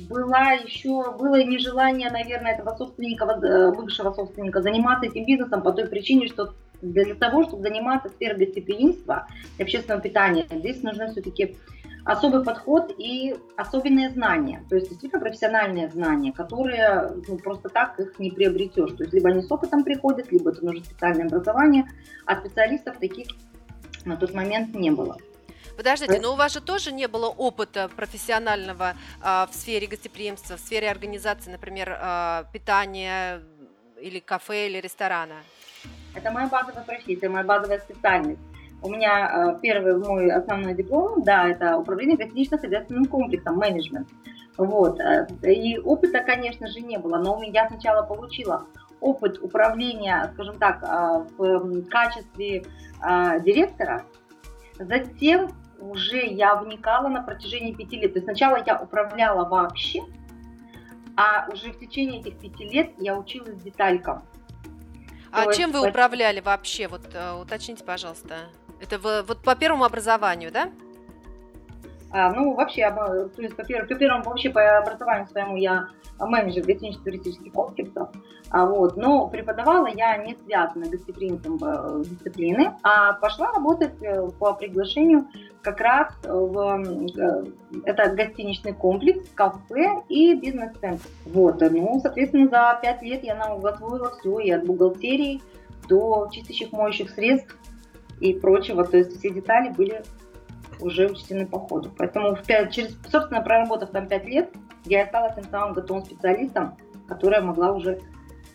была 0.08 0.52
еще, 0.52 1.12
было 1.12 1.42
нежелание, 1.42 2.10
наверное, 2.10 2.54
этого 2.54 2.76
собственника, 2.76 3.24
э, 3.24 3.72
бывшего 3.72 4.12
собственника 4.12 4.62
заниматься 4.62 5.06
этим 5.06 5.24
бизнесом 5.24 5.62
по 5.62 5.72
той 5.72 5.86
причине, 5.86 6.26
что 6.26 6.54
для 6.82 7.14
того, 7.14 7.44
чтобы 7.44 7.62
заниматься 7.62 8.08
сферой 8.08 8.38
гостеприимства 8.38 9.26
и 9.58 9.62
общественного 9.62 10.02
питания, 10.02 10.46
здесь 10.50 10.82
нужно 10.82 11.10
все-таки 11.12 11.56
особый 12.04 12.44
подход 12.44 12.92
и 12.98 13.36
особенные 13.56 14.10
знания. 14.10 14.64
То 14.68 14.76
есть 14.76 14.88
действительно 14.88 15.20
профессиональные 15.20 15.88
знания, 15.90 16.32
которые 16.32 17.10
ну, 17.28 17.38
просто 17.38 17.68
так 17.68 17.98
их 18.00 18.18
не 18.18 18.30
приобретешь. 18.30 18.92
То 18.92 19.04
есть 19.04 19.12
либо 19.12 19.30
они 19.30 19.42
с 19.42 19.50
опытом 19.50 19.84
приходят, 19.84 20.30
либо 20.32 20.50
это 20.50 20.64
нужно 20.64 20.84
специальное 20.84 21.26
образование, 21.26 21.86
а 22.26 22.36
специалистов 22.36 22.98
таких 22.98 23.28
на 24.04 24.16
тот 24.16 24.34
момент 24.34 24.74
не 24.74 24.90
было. 24.90 25.16
Подождите, 25.76 26.20
но 26.20 26.34
у 26.34 26.36
вас 26.36 26.52
же 26.52 26.60
тоже 26.60 26.92
не 26.92 27.08
было 27.08 27.28
опыта 27.28 27.88
профессионального 27.88 28.96
э, 29.22 29.46
в 29.50 29.54
сфере 29.54 29.86
гостеприимства, 29.86 30.56
в 30.56 30.60
сфере 30.60 30.90
организации, 30.90 31.50
например, 31.50 31.96
э, 31.98 32.44
питания 32.52 33.40
или 33.98 34.18
кафе 34.18 34.68
или 34.68 34.78
ресторана? 34.78 35.36
Это 36.14 36.30
моя 36.30 36.48
базовая 36.48 36.84
профессия, 36.84 37.28
моя 37.28 37.44
базовая 37.44 37.78
специальность. 37.78 38.40
У 38.82 38.88
меня 38.88 39.54
э, 39.56 39.60
первый 39.60 39.98
мой 39.98 40.30
основной 40.30 40.74
диплом, 40.74 41.22
да, 41.22 41.48
это 41.48 41.76
управление 41.76 42.16
гостинично-хозяйственным 42.16 43.04
комплексом, 43.06 43.56
менеджмент. 43.56 44.08
Вот. 44.56 44.98
Э, 45.00 45.26
и 45.42 45.78
опыта, 45.78 46.20
конечно 46.20 46.66
же, 46.66 46.80
не 46.80 46.98
было, 46.98 47.18
но 47.18 47.42
я 47.42 47.68
сначала 47.68 48.02
получила 48.02 48.66
опыт 49.00 49.38
управления, 49.42 50.30
скажем 50.34 50.58
так, 50.58 50.82
э, 50.82 51.24
в 51.36 51.84
качестве 51.88 52.64
директора, 53.42 54.04
затем 54.78 55.48
уже 55.78 56.26
я 56.26 56.56
вникала 56.56 57.08
на 57.08 57.22
протяжении 57.22 57.72
пяти 57.72 57.98
лет. 57.98 58.12
То 58.12 58.18
есть 58.18 58.26
сначала 58.26 58.62
я 58.66 58.78
управляла 58.78 59.48
вообще, 59.48 60.00
а 61.16 61.48
уже 61.50 61.72
в 61.72 61.78
течение 61.78 62.20
этих 62.20 62.38
пяти 62.38 62.64
лет 62.64 62.90
я 62.98 63.18
училась 63.18 63.56
деталькам. 63.62 64.22
А 65.32 65.44
То 65.46 65.52
чем 65.52 65.70
есть, 65.70 65.80
вы 65.80 65.88
управляли 65.88 66.40
вообще? 66.40 66.88
Вот 66.88 67.08
уточните, 67.40 67.84
пожалуйста. 67.84 68.50
Это 68.80 68.98
вот 68.98 69.38
по 69.42 69.54
первому 69.54 69.84
образованию, 69.84 70.50
да? 70.50 70.70
А, 72.12 72.32
ну, 72.32 72.54
вообще, 72.54 72.90
то 72.90 73.30
есть, 73.38 73.54
по, 73.54 73.62
первому, 73.62 73.88
по 73.88 73.94
первому, 73.94 74.24
вообще 74.24 74.50
по 74.50 74.78
образованию 74.78 75.28
своему 75.28 75.56
я 75.56 75.88
менеджер 76.18 76.64
гостиничных 76.64 77.04
туристических 77.04 77.52
комплексов, 77.52 78.08
а, 78.50 78.66
вот, 78.66 78.96
но 78.96 79.28
преподавала 79.28 79.86
я 79.86 80.16
не 80.18 80.36
связана 80.44 80.88
гостеприимством 80.88 81.58
э, 81.62 82.04
дисциплины, 82.04 82.72
а 82.82 83.12
пошла 83.14 83.52
работать 83.52 83.94
э, 84.02 84.28
по 84.38 84.52
приглашению 84.54 85.28
как 85.62 85.80
раз 85.80 86.12
в 86.24 86.82
э, 87.16 87.44
это 87.84 88.14
гостиничный 88.14 88.72
комплекс, 88.72 89.24
кафе 89.34 90.02
и 90.08 90.34
бизнес-центр. 90.34 91.06
Вот, 91.26 91.60
ну, 91.60 92.00
соответственно, 92.02 92.48
за 92.48 92.78
пять 92.82 93.02
лет 93.02 93.22
я 93.22 93.34
освоила 93.40 94.10
все, 94.18 94.40
и 94.40 94.50
от 94.50 94.66
бухгалтерии 94.66 95.40
до 95.88 96.28
чистящих 96.32 96.72
моющих 96.72 97.10
средств, 97.10 97.56
и 98.20 98.34
прочего. 98.34 98.84
То 98.84 98.98
есть 98.98 99.18
все 99.18 99.30
детали 99.30 99.70
были 99.70 100.02
уже 100.80 101.08
учтены 101.08 101.46
по 101.46 101.58
ходу. 101.58 101.90
Поэтому 101.96 102.34
в 102.34 102.42
5, 102.44 102.72
через, 102.72 102.96
собственно, 103.10 103.42
проработав 103.42 103.90
там 103.90 104.08
5 104.08 104.24
лет, 104.26 104.50
я 104.84 105.06
стала 105.06 105.34
тем 105.34 105.44
самым 105.44 105.74
готовым 105.74 106.04
специалистом, 106.04 106.76
которая 107.08 107.42
могла 107.42 107.72
уже 107.72 108.00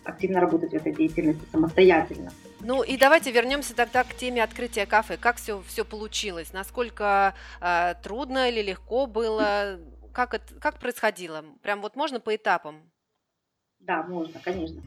активно 0.04 0.40
работать 0.40 0.72
в 0.72 0.76
этой 0.76 0.94
деятельности 0.94 1.44
самостоятельно. 1.52 2.32
Ну 2.62 2.82
и 2.82 2.98
давайте 2.98 3.32
вернемся 3.32 3.76
тогда 3.76 4.04
к 4.04 4.16
теме 4.16 4.44
открытия 4.44 4.86
кафе. 4.86 5.18
Как 5.18 5.36
все, 5.38 5.62
все 5.68 5.86
получилось? 5.86 6.54
Насколько 6.54 7.36
э, 7.62 7.94
трудно 8.02 8.50
или 8.50 8.62
легко 8.62 9.06
было? 9.06 9.80
Как, 10.14 10.34
это, 10.34 10.56
как 10.60 10.80
происходило? 10.80 11.44
Прям 11.62 11.82
вот 11.82 11.96
можно 11.96 12.20
по 12.20 12.36
этапам? 12.36 12.82
Да, 13.80 14.04
можно, 14.04 14.40
конечно. 14.44 14.82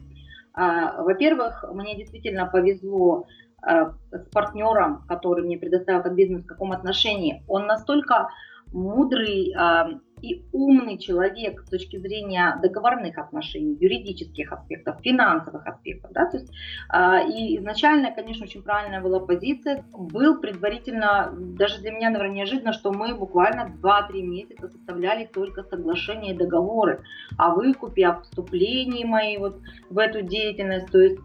А, 0.53 1.01
во-первых, 1.03 1.63
мне 1.71 1.95
действительно 1.95 2.47
повезло 2.47 3.27
с 3.61 4.29
партнером, 4.31 5.03
который 5.07 5.43
мне 5.43 5.57
предоставил 5.57 6.01
как 6.01 6.15
бизнес, 6.15 6.43
в 6.43 6.47
каком 6.47 6.71
отношении, 6.71 7.43
он 7.47 7.65
настолько 7.67 8.29
мудрый 8.73 9.53
э, 9.53 9.99
и 10.21 10.43
умный 10.51 10.97
человек 10.97 11.61
с 11.61 11.69
точки 11.69 11.97
зрения 11.97 12.59
договорных 12.61 13.17
отношений, 13.17 13.77
юридических 13.79 14.51
аспектов, 14.51 14.97
финансовых 15.01 15.65
аспектов. 15.65 16.11
Да? 16.11 16.25
То 16.25 16.37
есть, 16.37 16.51
э, 16.93 17.29
и 17.29 17.57
изначально, 17.57 18.11
конечно, 18.11 18.45
очень 18.45 18.61
правильная 18.61 19.01
была 19.01 19.19
позиция. 19.19 19.83
Был 19.91 20.39
предварительно, 20.39 21.33
даже 21.33 21.79
для 21.81 21.91
меня, 21.91 22.09
наверное, 22.09 22.35
неожиданно, 22.35 22.73
что 22.73 22.91
мы 22.91 23.15
буквально 23.15 23.75
2-3 23.81 24.21
месяца 24.21 24.69
составляли 24.69 25.25
только 25.25 25.63
соглашения 25.63 26.31
и 26.31 26.37
договоры 26.37 27.01
о 27.37 27.55
выкупе, 27.55 28.07
о 28.07 28.21
вступлении 28.21 29.03
моей 29.05 29.37
вот 29.37 29.59
в 29.89 29.97
эту 29.97 30.21
деятельность. 30.21 30.91
То 30.91 30.99
есть 30.99 31.19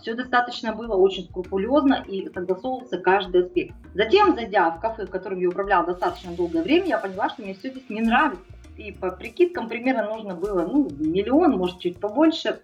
все 0.00 0.14
достаточно 0.14 0.72
было 0.72 0.94
очень 0.94 1.24
скрупулезно 1.24 2.04
и 2.06 2.28
согласовывался 2.32 2.98
каждый 2.98 3.44
аспект. 3.44 3.74
Затем, 3.94 4.34
зайдя 4.34 4.70
в 4.70 4.80
кафе, 4.80 5.06
в 5.06 5.10
котором 5.10 5.40
я 5.40 5.48
управляла 5.48 5.86
достаточно 5.86 6.32
долгое 6.32 6.62
время, 6.62 6.86
я 6.86 6.98
поняла, 6.98 7.28
что 7.28 7.42
мне 7.42 7.54
все 7.54 7.70
здесь 7.70 7.88
не 7.88 8.00
нравится. 8.00 8.44
И 8.76 8.92
по 8.92 9.10
прикидкам 9.10 9.68
примерно 9.68 10.14
нужно 10.14 10.34
было 10.34 10.66
ну, 10.66 10.88
миллион, 10.98 11.52
может 11.52 11.80
чуть 11.80 11.98
побольше. 11.98 12.60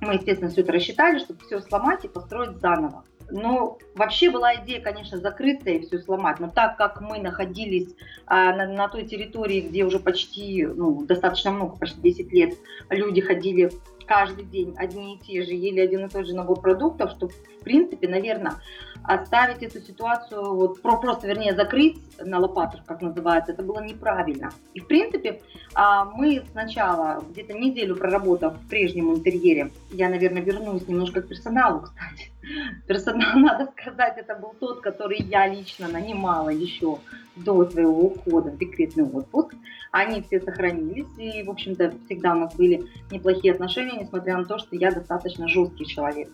Мы, 0.00 0.14
естественно, 0.14 0.50
все 0.50 0.62
это 0.62 0.72
рассчитали, 0.72 1.18
чтобы 1.18 1.40
все 1.40 1.60
сломать 1.60 2.04
и 2.04 2.08
построить 2.08 2.60
заново. 2.60 3.04
Ну, 3.30 3.78
вообще 3.94 4.30
была 4.30 4.54
идея, 4.56 4.80
конечно, 4.80 5.16
закрыться 5.16 5.70
и 5.70 5.80
все 5.80 5.98
сломать, 6.00 6.38
но 6.38 6.48
так 6.48 6.76
как 6.76 7.00
мы 7.00 7.18
находились 7.18 7.94
а, 8.26 8.54
на, 8.54 8.66
на 8.66 8.88
той 8.88 9.06
территории, 9.06 9.62
где 9.62 9.84
уже 9.84 9.98
почти, 9.98 10.66
ну, 10.66 11.02
достаточно 11.06 11.50
много, 11.50 11.76
почти 11.76 12.00
10 12.00 12.32
лет, 12.32 12.54
люди 12.90 13.22
ходили 13.22 13.70
каждый 14.12 14.44
день 14.44 14.74
одни 14.76 15.14
и 15.14 15.18
те 15.18 15.42
же, 15.42 15.52
ели 15.52 15.80
один 15.80 16.04
и 16.04 16.08
тот 16.08 16.26
же 16.26 16.34
набор 16.34 16.60
продуктов, 16.60 17.12
что, 17.12 17.28
в 17.28 17.64
принципе, 17.64 18.08
наверное, 18.08 18.56
оставить 19.04 19.62
эту 19.62 19.80
ситуацию, 19.80 20.54
вот, 20.54 20.82
просто, 20.82 21.26
вернее, 21.26 21.54
закрыть 21.54 21.98
на 22.20 22.38
лопатах, 22.38 22.84
как 22.84 23.00
называется, 23.00 23.52
это 23.52 23.62
было 23.62 23.82
неправильно. 23.82 24.50
И, 24.74 24.80
в 24.80 24.86
принципе, 24.86 25.40
а, 25.74 26.04
мы 26.04 26.42
сначала, 26.52 27.24
где-то 27.30 27.54
неделю 27.54 27.96
проработав 27.96 28.54
в 28.54 28.68
прежнем 28.68 29.14
интерьере, 29.14 29.70
я, 29.90 30.10
наверное, 30.10 30.42
вернусь 30.42 30.86
немножко 30.86 31.22
к 31.22 31.28
персоналу, 31.28 31.80
кстати. 31.80 32.32
Персонал, 32.86 33.38
надо 33.38 33.70
сказать, 33.72 34.18
это 34.18 34.34
был 34.34 34.54
тот, 34.60 34.80
который 34.80 35.22
я 35.22 35.46
лично 35.46 35.88
нанимала 35.88 36.50
еще 36.50 36.98
до 37.36 37.64
своего 37.70 38.06
ухода 38.06 38.50
в 38.50 38.58
декретный 38.58 39.04
отпуск. 39.04 39.54
Они 39.90 40.22
все 40.22 40.40
сохранились, 40.40 41.06
и, 41.18 41.42
в 41.42 41.50
общем-то, 41.50 41.94
всегда 42.06 42.32
у 42.32 42.38
нас 42.40 42.54
были 42.54 42.86
неплохие 43.10 43.52
отношения, 43.52 44.01
несмотря 44.02 44.36
на 44.36 44.44
то, 44.44 44.58
что 44.58 44.76
я 44.76 44.90
достаточно 44.90 45.48
жесткий 45.48 45.86
человек. 45.86 46.30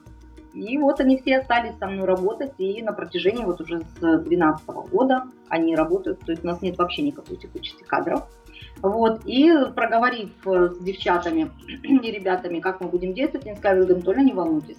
И 0.54 0.78
вот 0.78 1.00
они 1.00 1.18
все 1.18 1.38
остались 1.38 1.76
со 1.78 1.86
мной 1.86 2.06
работать, 2.06 2.52
и 2.58 2.82
на 2.82 2.92
протяжении 2.92 3.44
вот 3.44 3.60
уже 3.60 3.80
с 3.80 4.00
2012 4.00 4.66
года 4.90 5.24
они 5.48 5.76
работают, 5.76 6.20
то 6.20 6.32
есть 6.32 6.42
у 6.42 6.46
нас 6.46 6.62
нет 6.62 6.78
вообще 6.78 7.02
никакой 7.02 7.36
текучести 7.36 7.84
кадров. 7.84 8.26
Вот, 8.80 9.22
и 9.24 9.52
проговорив 9.74 10.30
с 10.44 10.78
девчатами 10.78 11.50
и 11.82 12.10
ребятами, 12.10 12.60
как 12.60 12.80
мы 12.80 12.88
будем 12.88 13.12
действовать, 13.12 13.46
они 13.46 13.56
сказали, 13.56 14.00
Толя, 14.00 14.22
не 14.22 14.32
волнуйтесь, 14.32 14.78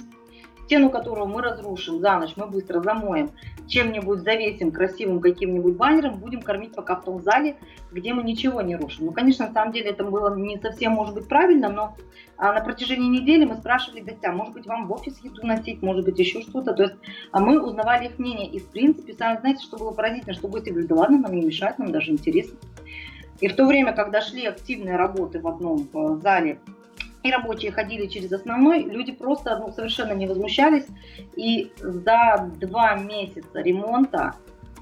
стену 0.70 0.92
которую 0.92 1.26
мы 1.26 1.42
разрушим 1.42 2.00
за 2.00 2.20
ночь, 2.20 2.34
мы 2.36 2.46
быстро 2.46 2.80
замоем, 2.80 3.32
чем-нибудь 3.68 4.20
завесим 4.20 4.72
красивым 4.72 5.20
каким-нибудь 5.20 5.76
баннером, 5.76 6.20
будем 6.20 6.44
кормить 6.44 6.76
пока 6.76 6.96
в 6.96 7.04
том 7.04 7.24
зале, 7.24 7.58
где 7.92 8.14
мы 8.14 8.22
ничего 8.22 8.62
не 8.62 8.76
рушим. 8.76 9.08
Ну, 9.08 9.12
конечно, 9.12 9.48
на 9.48 9.52
самом 9.54 9.74
деле 9.74 9.90
это 9.90 10.04
было 10.04 10.36
не 10.36 10.60
совсем, 10.60 10.92
может 10.92 11.16
быть, 11.16 11.28
правильно, 11.28 11.70
но 11.70 11.96
а, 12.38 12.54
на 12.54 12.62
протяжении 12.62 13.08
недели 13.08 13.46
мы 13.46 13.56
спрашивали 13.56 14.02
гостям, 14.02 14.38
может 14.38 14.54
быть, 14.54 14.68
вам 14.68 14.86
в 14.86 14.92
офис 14.92 15.18
еду 15.24 15.44
носить, 15.44 15.82
может 15.82 16.06
быть, 16.06 16.20
еще 16.20 16.42
что-то. 16.42 16.74
То 16.74 16.84
есть 16.84 16.96
а 17.32 17.40
мы 17.40 17.60
узнавали 17.60 18.06
их 18.06 18.20
мнение. 18.20 18.48
И, 18.48 18.60
в 18.60 18.68
принципе, 18.68 19.14
сами 19.14 19.40
знаете, 19.40 19.64
что 19.64 19.78
было 19.78 19.90
поразительно, 19.90 20.36
что 20.36 20.48
гости 20.48 20.70
говорили, 20.70 20.88
да 20.88 20.96
ладно, 20.96 21.18
нам 21.18 21.36
не 21.36 21.46
мешает, 21.48 21.80
нам 21.80 21.92
даже 21.92 22.12
интересно. 22.12 22.60
И 23.40 23.48
в 23.48 23.56
то 23.56 23.66
время, 23.66 23.94
когда 23.94 24.22
шли 24.22 24.46
активные 24.46 24.98
работы 24.98 25.40
в 25.40 25.48
одном 25.48 25.88
в 25.92 26.22
зале 26.22 26.60
и 27.24 27.32
рабочие 27.32 27.72
ходили 27.72 28.08
через 28.08 28.32
основной, 28.32 28.84
люди 28.84 29.12
просто 29.12 29.58
ну, 29.58 29.72
совершенно 29.72 30.14
не 30.14 30.28
возмущались. 30.28 30.86
И 31.36 31.72
за 31.80 32.50
два 32.60 32.96
месяца 32.96 33.62
ремонта 33.62 34.36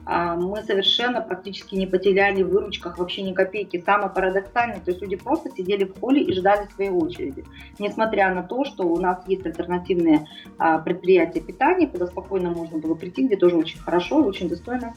а, 0.05 0.35
мы 0.35 0.63
совершенно 0.63 1.19
практически 1.19 1.75
не 1.75 1.87
потеряли 1.87 2.43
в 2.43 2.49
выручках 2.49 2.97
вообще 2.97 3.23
ни 3.23 3.33
копейки. 3.33 3.83
Самое 3.85 4.09
парадоксальное, 4.09 4.79
то 4.79 4.91
есть 4.91 5.01
люди 5.01 5.15
просто 5.15 5.49
сидели 5.49 5.83
в 5.83 5.99
холле 5.99 6.21
и 6.21 6.33
ждали 6.33 6.67
своей 6.75 6.91
очереди. 6.91 7.43
Несмотря 7.79 8.33
на 8.33 8.43
то, 8.43 8.63
что 8.63 8.87
у 8.87 8.97
нас 8.97 9.21
есть 9.27 9.45
альтернативные 9.45 10.27
а, 10.57 10.77
предприятия 10.77 11.41
питания, 11.41 11.87
куда 11.87 12.07
спокойно 12.07 12.51
можно 12.51 12.77
было 12.77 12.93
прийти, 12.93 13.25
где 13.25 13.35
тоже 13.35 13.57
очень 13.57 13.79
хорошо 13.79 14.21
и 14.21 14.27
очень 14.27 14.47
достойно. 14.47 14.93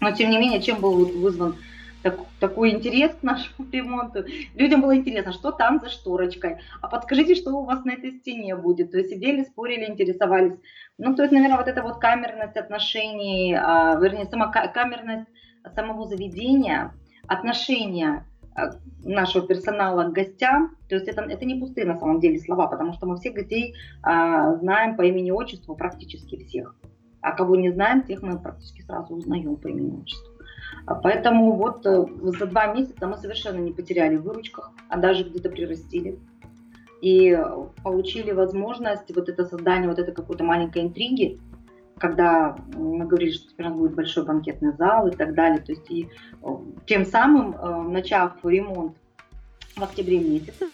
Но 0.00 0.12
тем 0.12 0.30
не 0.30 0.38
менее, 0.38 0.62
чем 0.62 0.80
был 0.80 1.04
вызван 1.04 1.56
так, 2.02 2.18
такой 2.38 2.70
интерес 2.70 3.12
к 3.14 3.22
нашему 3.22 3.68
ремонту. 3.72 4.24
Людям 4.54 4.82
было 4.82 4.96
интересно, 4.96 5.32
что 5.32 5.52
там 5.52 5.80
за 5.80 5.88
шторочкой, 5.88 6.58
а 6.80 6.88
подскажите, 6.88 7.34
что 7.34 7.52
у 7.52 7.64
вас 7.64 7.84
на 7.84 7.92
этой 7.92 8.12
стене 8.12 8.56
будет. 8.56 8.92
То 8.92 8.98
есть 8.98 9.10
сидели, 9.10 9.44
спорили, 9.44 9.90
интересовались. 9.90 10.58
Ну, 10.98 11.14
то 11.14 11.22
есть, 11.22 11.32
наверное, 11.32 11.58
вот 11.58 11.68
эта 11.68 11.82
вот 11.82 11.98
камерность 11.98 12.56
отношений, 12.56 13.54
а, 13.54 13.96
вернее, 13.96 14.26
сама 14.26 14.48
камерность 14.50 15.28
самого 15.74 16.06
заведения, 16.06 16.94
отношения 17.26 18.26
а, 18.54 18.70
нашего 19.04 19.46
персонала 19.46 20.04
к 20.04 20.12
гостям, 20.12 20.76
то 20.88 20.94
есть 20.94 21.06
это, 21.06 21.22
это 21.22 21.44
не 21.44 21.60
пустые 21.60 21.86
на 21.86 21.98
самом 21.98 22.20
деле 22.20 22.38
слова, 22.40 22.66
потому 22.66 22.92
что 22.94 23.06
мы 23.06 23.16
всех 23.16 23.34
гостей 23.34 23.74
а, 24.02 24.56
знаем 24.56 24.96
по 24.96 25.02
имени 25.02 25.30
отчеству 25.30 25.76
практически 25.76 26.42
всех. 26.44 26.74
А 27.22 27.32
кого 27.32 27.56
не 27.56 27.70
знаем, 27.70 28.02
тех 28.02 28.22
мы 28.22 28.38
практически 28.38 28.80
сразу 28.82 29.14
узнаем 29.14 29.56
по 29.56 29.68
имени 29.68 30.00
отчеству. 30.00 30.39
А 30.39 30.39
поэтому 30.86 31.52
вот 31.52 31.84
э, 31.86 32.06
за 32.22 32.46
два 32.46 32.72
месяца 32.74 33.06
мы 33.06 33.16
совершенно 33.16 33.58
не 33.58 33.72
потеряли 33.72 34.16
в 34.16 34.22
выручках, 34.22 34.72
а 34.88 34.96
даже 34.96 35.24
где-то 35.24 35.50
прирастили. 35.50 36.18
И 37.02 37.38
получили 37.82 38.30
возможность 38.32 39.14
вот 39.14 39.28
это 39.28 39.46
создание 39.46 39.88
вот 39.88 39.98
этой 39.98 40.12
какой-то 40.12 40.44
маленькой 40.44 40.82
интриги, 40.82 41.40
когда 42.00 42.56
мы 42.74 43.06
говорили, 43.06 43.30
что 43.30 43.48
теперь 43.48 43.66
у 43.66 43.70
нас 43.70 43.78
будет 43.78 43.94
большой 43.94 44.24
банкетный 44.24 44.72
зал 44.72 45.06
и 45.06 45.10
так 45.10 45.34
далее. 45.34 45.60
То 45.60 45.72
есть 45.72 45.90
и 45.90 46.08
э, 46.42 46.46
тем 46.86 47.04
самым, 47.04 47.54
э, 47.54 47.82
начав 47.88 48.32
ремонт 48.42 48.96
в 49.76 49.82
октябре 49.82 50.18
месяце, 50.18 50.66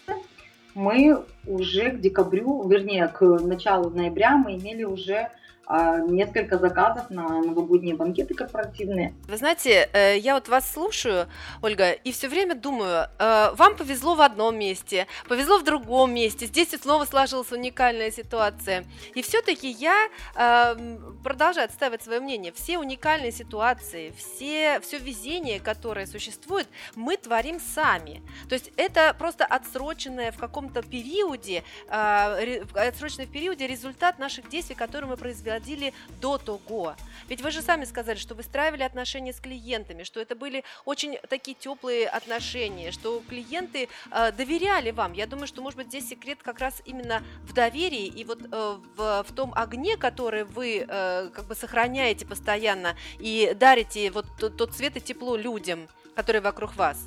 мы 0.75 1.25
уже 1.47 1.91
к 1.91 2.01
декабрю, 2.01 2.67
вернее, 2.69 3.09
к 3.09 3.23
началу 3.23 3.91
ноября 3.91 4.37
мы 4.37 4.57
имели 4.57 4.85
уже 4.85 5.31
а, 5.69 5.99
несколько 5.99 6.59
заказов 6.59 7.11
на 7.11 7.27
новогодние 7.43 7.97
банкеты 7.97 8.35
корпоративные. 8.35 9.15
Вы 9.27 9.37
знаете, 9.37 9.91
э, 9.93 10.17
я 10.17 10.35
вот 10.35 10.49
вас 10.49 10.71
слушаю, 10.71 11.27
Ольга, 11.61 11.91
и 11.91 12.13
все 12.13 12.29
время 12.29 12.55
думаю, 12.55 13.09
э, 13.19 13.51
вам 13.53 13.75
повезло 13.75 14.15
в 14.15 14.21
одном 14.21 14.57
месте, 14.57 15.09
повезло 15.29 15.59
в 15.59 15.65
другом 15.65 16.15
месте, 16.15 16.47
здесь 16.47 16.69
снова 16.81 17.05
сложилась 17.05 17.51
уникальная 17.51 18.13
ситуация. 18.13 18.85
И 19.17 19.23
все-таки 19.23 19.69
я 19.69 20.09
эм, 20.37 21.19
продолжаю 21.25 21.65
отстаивать 21.65 22.03
свое 22.03 22.21
мнение. 22.21 22.53
Все 22.53 22.79
уникальные 22.79 23.33
ситуации, 23.33 24.15
все, 24.17 24.79
все 24.81 24.99
везение, 24.99 25.59
которое 25.59 26.07
существует, 26.07 26.69
мы 26.95 27.17
творим 27.17 27.59
сами. 27.59 28.23
То 28.49 28.55
есть 28.55 28.71
это 28.77 29.17
просто 29.19 29.45
отсроченное 29.45 30.31
в 30.31 30.39
каком-то 30.39 30.83
периоде, 30.83 31.36
э, 31.45 32.65
отсроченный 32.75 33.27
в 33.27 33.31
периоде 33.31 33.67
результат 33.67 34.19
наших 34.19 34.49
действий, 34.49 34.75
которые 34.75 35.09
мы 35.09 35.17
произвели 35.17 35.37
происходили 35.37 35.93
до 36.21 36.39
того. 36.39 36.95
Ведь 37.29 37.41
вы 37.43 37.51
же 37.51 37.63
сами 37.63 37.85
сказали, 37.85 38.17
что 38.17 38.35
выстраивали 38.35 38.83
отношения 38.83 39.33
с 39.33 39.41
клиентами, 39.41 40.05
что 40.05 40.21
это 40.21 40.35
были 40.35 40.65
очень 40.85 41.19
такие 41.29 41.57
теплые 41.57 42.09
отношения, 42.09 42.91
что 42.93 43.23
клиенты 43.29 43.89
э, 44.11 44.33
доверяли 44.33 44.91
вам. 44.91 45.13
Я 45.13 45.27
думаю, 45.27 45.47
что, 45.47 45.63
может 45.63 45.79
быть, 45.79 45.89
здесь 45.89 46.09
секрет 46.09 46.39
как 46.43 46.61
раз 46.61 46.83
именно 46.85 47.23
в 47.43 47.53
доверии 47.53 48.07
и 48.07 48.25
вот 48.25 48.41
э, 48.43 48.79
в, 48.97 49.25
в 49.29 49.35
том 49.35 49.53
огне, 49.55 49.97
который 49.97 50.45
вы 50.45 50.87
э, 50.89 51.31
как 51.35 51.47
бы 51.47 51.55
сохраняете 51.55 52.27
постоянно 52.27 52.97
и 53.19 53.55
дарите 53.59 54.11
вот 54.11 54.27
тот, 54.39 54.57
тот 54.57 54.73
цвет 54.75 54.97
и 54.97 55.01
тепло 55.01 55.37
людям, 55.37 55.89
которые 56.15 56.43
вокруг 56.43 56.77
вас. 56.77 56.99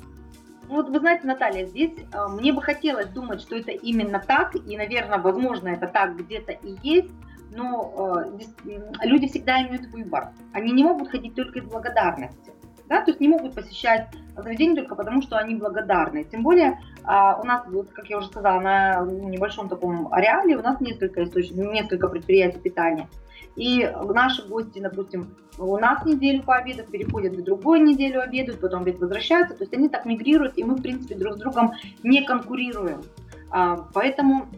Ну, 0.70 0.76
вот 0.76 0.88
вы 0.88 1.00
знаете, 1.00 1.26
Наталья, 1.26 1.66
здесь 1.66 1.90
э, 1.98 2.28
мне 2.28 2.52
бы 2.52 2.62
хотелось 2.62 3.08
думать, 3.08 3.40
что 3.40 3.56
это 3.56 3.72
именно 3.72 4.22
так, 4.24 4.54
и, 4.54 4.76
наверное, 4.76 5.18
возможно, 5.18 5.66
это 5.66 5.88
так 5.88 6.16
где-то 6.16 6.52
и 6.52 6.76
есть, 6.84 7.10
но 7.50 8.22
э, 8.24 8.76
люди 9.02 9.26
всегда 9.26 9.60
имеют 9.62 9.86
выбор. 9.86 10.28
Они 10.52 10.70
не 10.70 10.84
могут 10.84 11.08
ходить 11.08 11.34
только 11.34 11.58
из 11.58 11.64
благодарности. 11.64 12.52
Да, 12.88 13.02
то 13.02 13.10
есть 13.10 13.20
не 13.20 13.26
могут 13.26 13.54
посещать 13.54 14.10
заведение 14.36 14.82
только 14.82 14.94
потому, 14.94 15.22
что 15.22 15.38
они 15.38 15.56
благодарны. 15.56 16.22
Тем 16.22 16.44
более 16.44 16.78
а, 17.04 17.40
у 17.40 17.44
нас, 17.44 17.64
вот, 17.66 17.90
как 17.90 18.08
я 18.08 18.18
уже 18.18 18.28
сказала, 18.28 18.60
на 18.60 19.04
небольшом 19.04 19.68
таком 19.68 20.12
ареале 20.12 20.56
у 20.56 20.62
нас 20.62 20.80
несколько 20.80 21.22
источников, 21.22 21.72
несколько 21.72 22.08
предприятий 22.08 22.58
питания. 22.58 23.08
И 23.56 23.90
наши 24.08 24.46
гости, 24.46 24.78
допустим, 24.78 25.36
у 25.58 25.76
нас 25.76 26.04
неделю 26.04 26.42
пообедают, 26.42 26.90
переходят 26.90 27.34
в 27.34 27.42
другую 27.42 27.82
неделю 27.82 28.22
обедают, 28.22 28.60
потом 28.60 28.82
опять 28.82 28.98
возвращаются. 28.98 29.54
То 29.56 29.64
есть 29.64 29.74
они 29.74 29.88
так 29.88 30.06
мигрируют, 30.06 30.56
и 30.56 30.64
мы, 30.64 30.76
в 30.76 30.82
принципе, 30.82 31.14
друг 31.14 31.34
с 31.34 31.38
другом 31.38 31.72
не 32.02 32.24
конкурируем. 32.24 33.02
А, 33.50 33.88
поэтому 33.92 34.48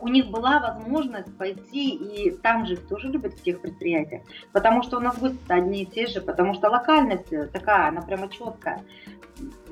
у 0.00 0.08
них 0.08 0.26
была 0.26 0.60
возможность 0.60 1.36
пойти, 1.36 1.94
и 1.94 2.30
там 2.30 2.66
же 2.66 2.76
тоже 2.76 3.08
любят 3.08 3.34
в 3.34 3.42
тех 3.42 3.60
предприятиях, 3.60 4.22
потому 4.52 4.82
что 4.82 4.98
у 4.98 5.00
нас 5.00 5.18
гости 5.18 5.38
одни 5.48 5.82
и 5.82 5.86
те 5.86 6.06
же, 6.06 6.20
потому 6.20 6.54
что 6.54 6.68
локальность 6.68 7.30
такая, 7.52 7.88
она 7.88 8.02
прямо 8.02 8.28
четкая. 8.28 8.84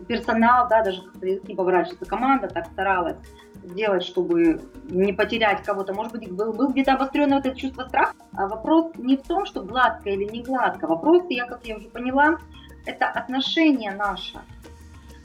Персонал, 0.08 0.68
да, 0.68 0.82
даже 0.82 1.02
не 1.20 1.54
поворачивается, 1.54 2.04
команда 2.06 2.48
так 2.48 2.66
старалась 2.66 3.16
сделать, 3.62 4.02
чтобы 4.02 4.60
не 4.88 5.12
потерять 5.12 5.62
кого-то. 5.62 5.94
Может 5.94 6.12
быть, 6.12 6.30
был, 6.30 6.52
был 6.52 6.68
где-то 6.70 6.94
обостренное 6.94 7.38
вот 7.38 7.46
это 7.46 7.56
чувство 7.58 7.84
страха. 7.88 8.14
А 8.34 8.46
вопрос 8.46 8.92
не 8.96 9.16
в 9.16 9.22
том, 9.22 9.46
что 9.46 9.62
гладко 9.62 10.10
или 10.10 10.24
не 10.24 10.42
гладко. 10.42 10.86
Вопрос, 10.86 11.24
я, 11.30 11.46
как 11.46 11.64
я 11.64 11.76
уже 11.76 11.88
поняла, 11.88 12.38
это 12.86 13.06
отношение 13.06 13.92
наше. 13.92 14.40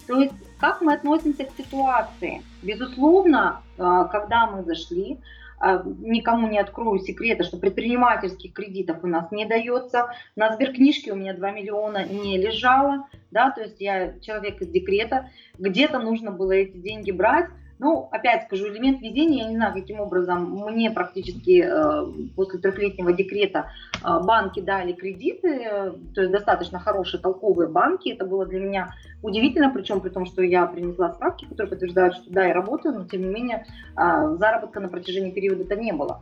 То 0.07 0.21
есть 0.21 0.33
как 0.59 0.81
мы 0.81 0.93
относимся 0.93 1.45
к 1.45 1.51
ситуации? 1.57 2.41
Безусловно, 2.63 3.61
а, 3.77 4.05
когда 4.05 4.47
мы 4.47 4.63
зашли, 4.63 5.19
а, 5.59 5.83
никому 5.83 6.47
не 6.47 6.59
открою 6.59 6.99
секрета, 6.99 7.43
что 7.43 7.57
предпринимательских 7.57 8.53
кредитов 8.53 9.03
у 9.03 9.07
нас 9.07 9.31
не 9.31 9.45
дается. 9.45 10.09
На 10.35 10.53
сберкнижке 10.53 11.11
у 11.11 11.15
меня 11.15 11.33
2 11.33 11.51
миллиона 11.51 12.05
не 12.07 12.37
лежало, 12.37 13.07
да, 13.31 13.51
то 13.51 13.61
есть 13.61 13.79
я 13.79 14.19
человек 14.19 14.61
из 14.61 14.67
декрета, 14.69 15.29
где-то 15.57 15.99
нужно 15.99 16.31
было 16.31 16.51
эти 16.51 16.77
деньги 16.77 17.11
брать, 17.11 17.49
ну, 17.79 18.07
опять 18.11 18.45
скажу, 18.45 18.67
элемент 18.67 19.01
везения, 19.01 19.43
я 19.43 19.49
не 19.49 19.55
знаю, 19.55 19.73
каким 19.73 19.99
образом 19.99 20.51
мне 20.65 20.89
практически 20.89 21.63
э, 21.63 22.29
после 22.35 22.59
трехлетнего 22.59 23.13
декрета 23.13 23.71
э, 24.03 24.19
банки 24.23 24.61
дали 24.61 24.93
кредиты, 24.93 25.47
э, 25.47 25.91
то 26.15 26.21
есть 26.21 26.31
достаточно 26.31 26.79
хорошие, 26.79 27.21
толковые 27.21 27.69
банки. 27.69 28.09
Это 28.09 28.25
было 28.25 28.45
для 28.45 28.59
меня 28.59 28.93
удивительно, 29.21 29.69
причем 29.69 30.01
при 30.01 30.09
том, 30.09 30.25
что 30.25 30.41
я 30.41 30.65
принесла 30.65 31.13
справки, 31.13 31.45
которые 31.45 31.69
подтверждают, 31.69 32.15
что 32.15 32.31
да, 32.31 32.45
я 32.45 32.53
работаю, 32.53 32.95
но 32.95 33.05
тем 33.05 33.21
не 33.21 33.29
менее 33.29 33.65
э, 33.95 34.35
заработка 34.37 34.79
на 34.79 34.89
протяжении 34.89 35.31
периода 35.31 35.63
это 35.63 35.75
не 35.75 35.91
было. 35.91 36.21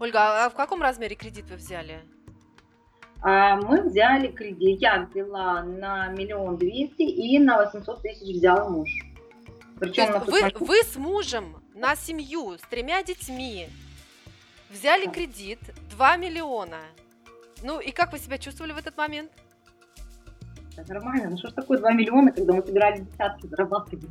Ольга, 0.00 0.46
а 0.46 0.50
в 0.50 0.54
каком 0.54 0.82
размере 0.82 1.14
кредит 1.14 1.44
вы 1.48 1.56
взяли? 1.56 2.00
А, 3.22 3.56
мы 3.56 3.82
взяли 3.82 4.28
кредит, 4.28 4.80
я 4.80 5.06
взяла 5.10 5.62
на 5.62 6.08
миллион 6.08 6.56
двести 6.56 7.02
и 7.02 7.38
на 7.38 7.58
800 7.58 8.02
тысяч 8.02 8.36
взял 8.36 8.70
муж. 8.70 8.88
Причем 9.80 10.20
вы, 10.26 10.52
вы 10.60 10.82
с 10.82 10.96
мужем 10.96 11.56
на 11.74 11.96
семью 11.96 12.58
с 12.58 12.60
тремя 12.68 13.02
детьми 13.02 13.68
взяли 14.68 15.06
кредит 15.06 15.58
2 15.90 16.16
миллиона. 16.18 16.80
Ну 17.62 17.80
и 17.80 17.90
как 17.90 18.12
вы 18.12 18.18
себя 18.18 18.36
чувствовали 18.36 18.72
в 18.72 18.78
этот 18.78 18.96
момент? 18.98 19.30
Да, 20.76 20.84
нормально. 20.86 21.30
Ну 21.30 21.38
что 21.38 21.48
ж 21.48 21.52
такое 21.52 21.78
2 21.78 21.92
миллиона, 21.92 22.30
когда 22.30 22.52
мы 22.52 22.62
собирали 22.62 23.00
десятки 23.00 23.46
зарабатывать? 23.46 24.10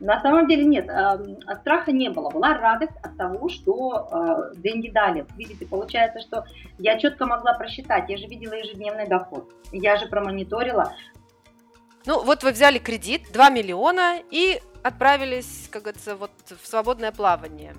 На 0.00 0.20
самом 0.20 0.46
деле 0.46 0.64
нет, 0.64 0.88
э, 0.88 1.54
страха 1.60 1.90
не 1.90 2.10
было. 2.10 2.30
Была 2.30 2.56
радость 2.56 2.96
от 3.02 3.16
того, 3.16 3.48
что 3.48 4.08
э, 4.52 4.58
деньги 4.58 4.90
дали. 4.90 5.26
Видите, 5.36 5.66
получается, 5.66 6.20
что 6.20 6.44
я 6.78 6.98
четко 6.98 7.26
могла 7.26 7.54
просчитать. 7.54 8.08
Я 8.08 8.16
же 8.16 8.26
видела 8.26 8.52
ежедневный 8.52 9.08
доход. 9.08 9.50
Я 9.72 9.96
же 9.96 10.06
промониторила. 10.06 10.92
Ну 12.06 12.22
вот 12.22 12.42
вы 12.44 12.52
взяли 12.52 12.78
кредит 12.78 13.32
2 13.32 13.50
миллиона 13.50 14.20
и 14.30 14.60
отправились, 14.82 15.68
как 15.70 15.82
говорится, 15.82 16.16
вот 16.16 16.30
в 16.48 16.66
свободное 16.66 17.12
плавание. 17.12 17.74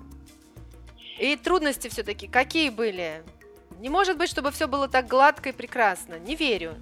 И 1.18 1.36
трудности 1.36 1.88
все-таки 1.88 2.26
какие 2.26 2.70
были? 2.70 3.22
Не 3.78 3.88
может 3.88 4.18
быть, 4.18 4.30
чтобы 4.30 4.50
все 4.50 4.66
было 4.66 4.88
так 4.88 5.06
гладко 5.06 5.50
и 5.50 5.52
прекрасно. 5.52 6.18
Не 6.18 6.34
верю. 6.34 6.74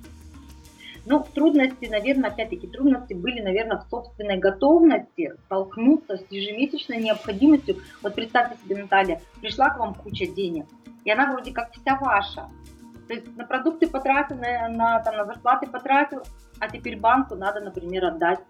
Ну, 1.06 1.24
трудности, 1.34 1.86
наверное, 1.86 2.30
опять-таки, 2.30 2.66
трудности 2.66 3.14
были, 3.14 3.40
наверное, 3.40 3.78
в 3.78 3.88
собственной 3.88 4.36
готовности 4.36 5.32
столкнуться 5.46 6.18
с 6.18 6.24
ежемесячной 6.30 6.98
необходимостью. 6.98 7.80
Вот 8.02 8.14
представьте 8.14 8.58
себе, 8.62 8.82
Наталья, 8.82 9.20
пришла 9.40 9.70
к 9.70 9.78
вам 9.78 9.94
куча 9.94 10.26
денег, 10.26 10.66
и 11.04 11.10
она 11.10 11.32
вроде 11.32 11.52
как 11.52 11.72
вся 11.72 11.96
ваша. 11.96 12.50
То 13.06 13.14
есть 13.14 13.36
на 13.36 13.46
продукты 13.46 13.88
потратил, 13.88 14.36
на, 14.36 14.68
на, 14.68 15.00
там, 15.00 15.16
на 15.16 15.24
зарплаты 15.24 15.66
потратил, 15.66 16.22
а 16.58 16.68
теперь 16.68 16.98
банку 16.98 17.36
надо, 17.36 17.60
например, 17.60 18.04
отдать 18.04 18.40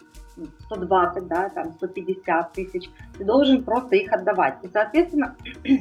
120, 0.66 1.27
да, 1.27 1.48
там 1.51 1.72
150 1.72 2.53
тысяч, 2.53 2.90
ты 3.16 3.24
должен 3.24 3.64
просто 3.64 3.96
их 3.96 4.12
отдавать. 4.12 4.59
И, 4.62 4.68
соответственно, 4.68 5.37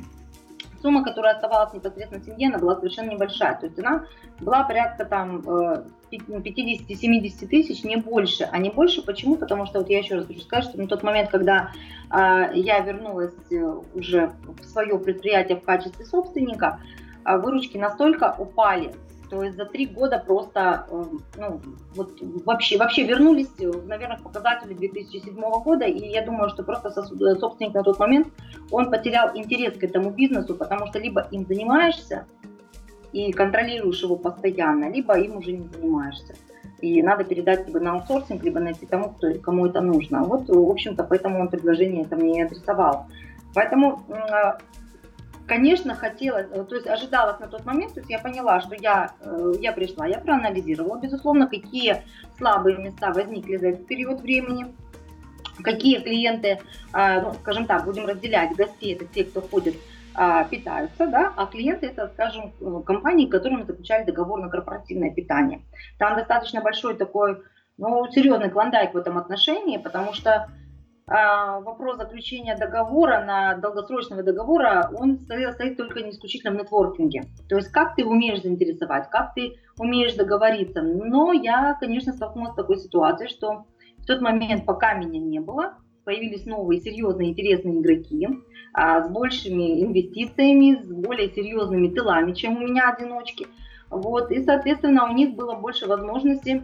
сумма, 0.82 1.04
которая 1.04 1.36
оставалась 1.36 1.74
непосредственно 1.74 2.24
семье, 2.24 2.48
она 2.50 2.60
была 2.60 2.76
совершенно 2.76 3.12
небольшая. 3.12 3.58
То 3.60 3.65
есть 3.65 3.80
она 3.80 4.06
была 4.39 4.63
порядка 4.63 5.06
там 5.06 5.39
50-70 5.39 5.89
э, 6.12 7.38
ну, 7.41 7.48
тысяч, 7.48 7.84
не 7.84 7.98
больше. 7.98 8.48
А 8.52 8.58
не 8.58 8.70
больше 8.70 9.02
почему? 9.02 9.36
Потому 9.36 9.65
что 9.65 9.80
вот 9.80 9.89
я 9.89 10.00
еще 10.00 10.15
раз 10.15 10.28
хочу 10.28 10.41
сказать, 10.41 10.65
что 10.65 10.78
на 10.80 10.88
тот 10.88 11.04
момент, 11.04 11.30
когда 11.30 11.72
э, 12.12 12.52
я 12.54 12.80
вернулась 12.80 13.34
э, 13.52 13.56
уже 13.93 14.32
в 14.46 14.65
свое 14.65 14.98
предприятие 15.00 15.58
в 15.58 15.63
качестве 15.63 16.06
собственника, 16.06 16.80
э, 17.26 17.38
выручки 17.38 17.78
настолько 17.78 18.36
упали, 18.38 18.93
то 19.30 19.44
есть 19.44 19.58
за 19.58 19.66
три 19.66 19.86
года 19.86 20.24
просто 20.26 20.86
эм, 20.90 21.22
ну, 21.38 21.62
вот 21.96 22.18
вообще, 22.46 22.78
вообще 22.78 23.04
вернулись, 23.04 23.50
наверное, 23.86 24.18
к 24.18 24.24
показателю 24.24 24.76
2007 24.76 25.36
года, 25.63 25.86
и 25.86 26.08
я 26.08 26.26
думаю, 26.26 26.50
что 26.50 26.63
просто 26.63 26.92
собственник 26.92 27.74
на 27.74 27.84
тот 27.84 28.00
момент, 28.00 28.28
он 28.72 28.90
потерял 28.90 29.36
интерес 29.36 29.78
к 29.78 29.84
этому 29.84 30.12
бизнесу, 30.12 30.56
потому 30.56 30.88
что 30.88 31.00
либо 31.00 31.28
им 31.32 31.46
занимаешься 31.46 32.26
и 33.12 33.32
контролируешь 33.32 34.04
его 34.04 34.16
постоянно, 34.16 34.90
либо 34.90 35.18
им 35.20 35.38
уже 35.38 35.52
не 35.54 35.68
занимаешься. 35.68 36.36
И 36.82 37.02
надо 37.02 37.24
передать 37.24 37.68
либо 37.68 37.80
на 37.80 37.94
аутсорсинг, 37.94 38.44
либо 38.44 38.60
найти 38.60 38.86
тому, 38.86 39.10
кто, 39.10 39.34
кому 39.40 39.66
это 39.66 39.82
нужно. 39.82 40.24
Вот, 40.24 40.48
в 40.48 40.70
общем-то, 40.70 41.04
поэтому 41.04 41.40
он 41.40 41.50
предложение 41.50 42.04
это 42.04 42.16
мне 42.16 42.46
адресовал. 42.46 43.08
Поэтому 43.56 44.04
конечно, 45.48 45.96
хотелось, 45.96 46.48
э, 46.52 46.64
то 46.64 46.76
есть 46.76 46.88
ожидалось 46.88 47.40
на 47.40 47.48
тот 47.48 47.66
момент, 47.66 47.94
то 47.94 48.00
есть 48.02 48.10
я 48.10 48.20
поняла, 48.20 48.60
что 48.62 48.76
я, 48.76 49.12
э, 49.22 49.54
я 49.60 49.72
пришла, 49.72 50.06
я 50.06 50.20
проанализировала, 50.20 51.00
безусловно, 51.00 51.48
какие 51.48 52.04
слабые 52.38 52.78
места 52.78 53.12
возникли 53.12 53.58
за 53.58 53.70
этот 53.70 53.88
период 53.88 54.22
времени, 54.22 54.68
какие 55.64 56.00
клиенты, 56.00 56.60
а, 56.94 57.22
ну, 57.22 57.34
скажем 57.34 57.66
так, 57.66 57.86
будем 57.86 58.06
разделять, 58.06 58.56
гостей 58.56 58.94
это 58.94 59.06
те, 59.06 59.24
кто 59.24 59.42
ходит, 59.42 59.76
а, 60.14 60.44
питаются, 60.44 61.08
да, 61.08 61.34
а 61.36 61.46
клиенты 61.46 61.88
это, 61.88 62.10
скажем, 62.14 62.52
э, 62.60 62.82
компании, 62.86 63.28
которыми 63.28 63.64
заключали 63.64 64.04
договор 64.04 64.42
на 64.42 64.50
корпоративное 64.50 65.12
питание. 65.12 65.62
Там 65.98 66.16
достаточно 66.16 66.62
большой 66.62 66.96
такой, 66.96 67.42
ну, 67.78 68.08
серьезный 68.12 68.50
клондайк 68.50 68.94
в 68.94 68.98
этом 68.98 69.18
отношении, 69.18 69.78
потому 69.78 70.14
что 70.14 70.50
вопрос 71.08 71.98
заключения 71.98 72.58
договора 72.58 73.24
на 73.24 73.56
долгосрочного 73.56 74.24
договора, 74.24 74.91
он 74.93 75.20
стоит, 75.20 75.78
только 75.78 76.02
не 76.02 76.12
исключительно 76.12 76.52
в 76.52 76.62
нетворкинге. 76.62 77.24
То 77.48 77.56
есть 77.56 77.70
как 77.72 77.96
ты 77.96 78.06
умеешь 78.06 78.41
заинтересовать, 78.41 79.10
как 79.10 79.34
ты 79.34 79.56
умеешь 79.80 80.15
договориться. 80.15 80.82
Но 80.82 81.32
я, 81.32 81.78
конечно, 81.80 82.12
столкнулась 82.12 82.54
с 82.54 82.56
такой 82.56 82.78
ситуацией, 82.78 83.30
что 83.30 83.65
в 84.00 84.06
тот 84.06 84.22
момент, 84.22 84.65
пока 84.65 84.96
меня 84.96 85.20
не 85.20 85.39
было, 85.39 85.76
появились 86.04 86.46
новые 86.46 86.80
серьезные 86.80 87.32
интересные 87.32 87.82
игроки 87.82 88.28
а, 88.74 89.04
с 89.04 89.10
большими 89.10 89.84
инвестициями, 89.84 90.82
с 90.82 90.89
более 90.89 91.30
серьезными 91.30 91.89
тылами, 91.89 92.34
чем 92.34 92.58
у 92.58 92.60
меня 92.60 92.89
одиночки. 92.89 93.48
Вот, 93.89 94.32
и, 94.32 94.43
соответственно, 94.43 95.10
у 95.10 95.13
них 95.13 95.36
было 95.36 95.56
больше 95.56 95.86
возможностей 95.86 96.63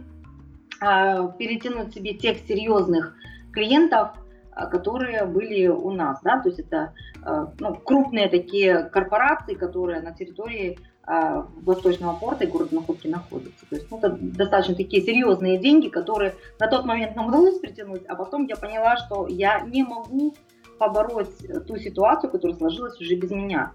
а, 0.80 1.28
перетянуть 1.28 1.94
себе 1.94 2.14
тех 2.14 2.38
серьезных 2.38 3.14
клиентов, 3.52 4.12
а, 4.12 4.23
которые 4.70 5.24
были 5.24 5.66
у 5.66 5.90
нас, 5.90 6.20
да, 6.22 6.40
то 6.40 6.48
есть 6.48 6.60
это 6.60 6.92
а, 7.22 7.52
ну, 7.58 7.74
крупные 7.74 8.28
такие 8.28 8.84
корпорации, 8.84 9.54
которые 9.54 10.00
на 10.00 10.12
территории 10.12 10.78
а, 11.06 11.46
Восточного 11.62 12.16
порта 12.16 12.44
и 12.44 12.46
города 12.46 12.74
Находки 12.74 13.06
находятся. 13.06 13.66
То 13.68 13.76
есть 13.76 13.90
ну, 13.90 13.98
это 13.98 14.10
достаточно 14.10 14.74
такие 14.74 15.02
серьезные 15.02 15.58
деньги, 15.58 15.88
которые 15.88 16.34
на 16.58 16.68
тот 16.68 16.84
момент 16.84 17.16
нам 17.16 17.28
удалось 17.28 17.58
притянуть, 17.58 18.04
а 18.06 18.14
потом 18.14 18.46
я 18.46 18.56
поняла, 18.56 18.96
что 18.96 19.26
я 19.26 19.60
не 19.60 19.82
могу 19.82 20.34
побороть 20.78 21.36
ту 21.66 21.76
ситуацию, 21.76 22.30
которая 22.30 22.56
сложилась 22.56 23.00
уже 23.00 23.14
без 23.14 23.30
меня. 23.30 23.72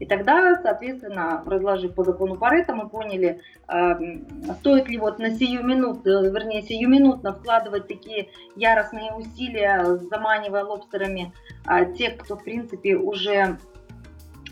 И 0.00 0.06
тогда, 0.06 0.60
соответственно, 0.60 1.42
разложив 1.46 1.94
по 1.94 2.02
закону 2.02 2.36
Парета, 2.36 2.74
мы 2.74 2.88
поняли, 2.88 3.40
э, 3.68 3.94
стоит 4.58 4.88
ли 4.88 4.98
вот 4.98 5.18
на 5.20 5.30
сию 5.30 5.64
минуту, 5.64 6.22
вернее, 6.30 6.62
сиюминутно 6.62 7.32
вкладывать 7.32 7.86
такие 7.86 8.28
яростные 8.56 9.12
усилия, 9.12 9.84
заманивая 10.10 10.64
лобстерами 10.64 11.32
э, 11.68 11.94
тех, 11.94 12.16
кто, 12.16 12.36
в 12.36 12.42
принципе, 12.42 12.96
уже 12.96 13.56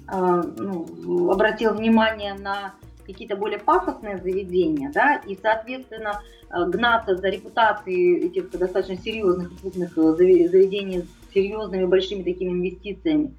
э, 0.08 0.42
ну, 0.56 1.30
обратил 1.32 1.74
внимание 1.74 2.34
на 2.34 2.74
какие-то 3.04 3.34
более 3.34 3.58
пафосные 3.58 4.18
заведения, 4.18 4.92
да, 4.94 5.16
и, 5.26 5.36
соответственно, 5.36 6.22
гнаться 6.50 7.16
за 7.16 7.30
репутацией 7.30 8.26
этих 8.26 8.50
достаточно 8.50 8.96
серьезных 8.96 9.60
крупных 9.60 9.94
заведений 9.94 11.00
с 11.00 11.34
серьезными 11.34 11.86
большими 11.86 12.22
такими 12.22 12.50
инвестициями, 12.50 13.34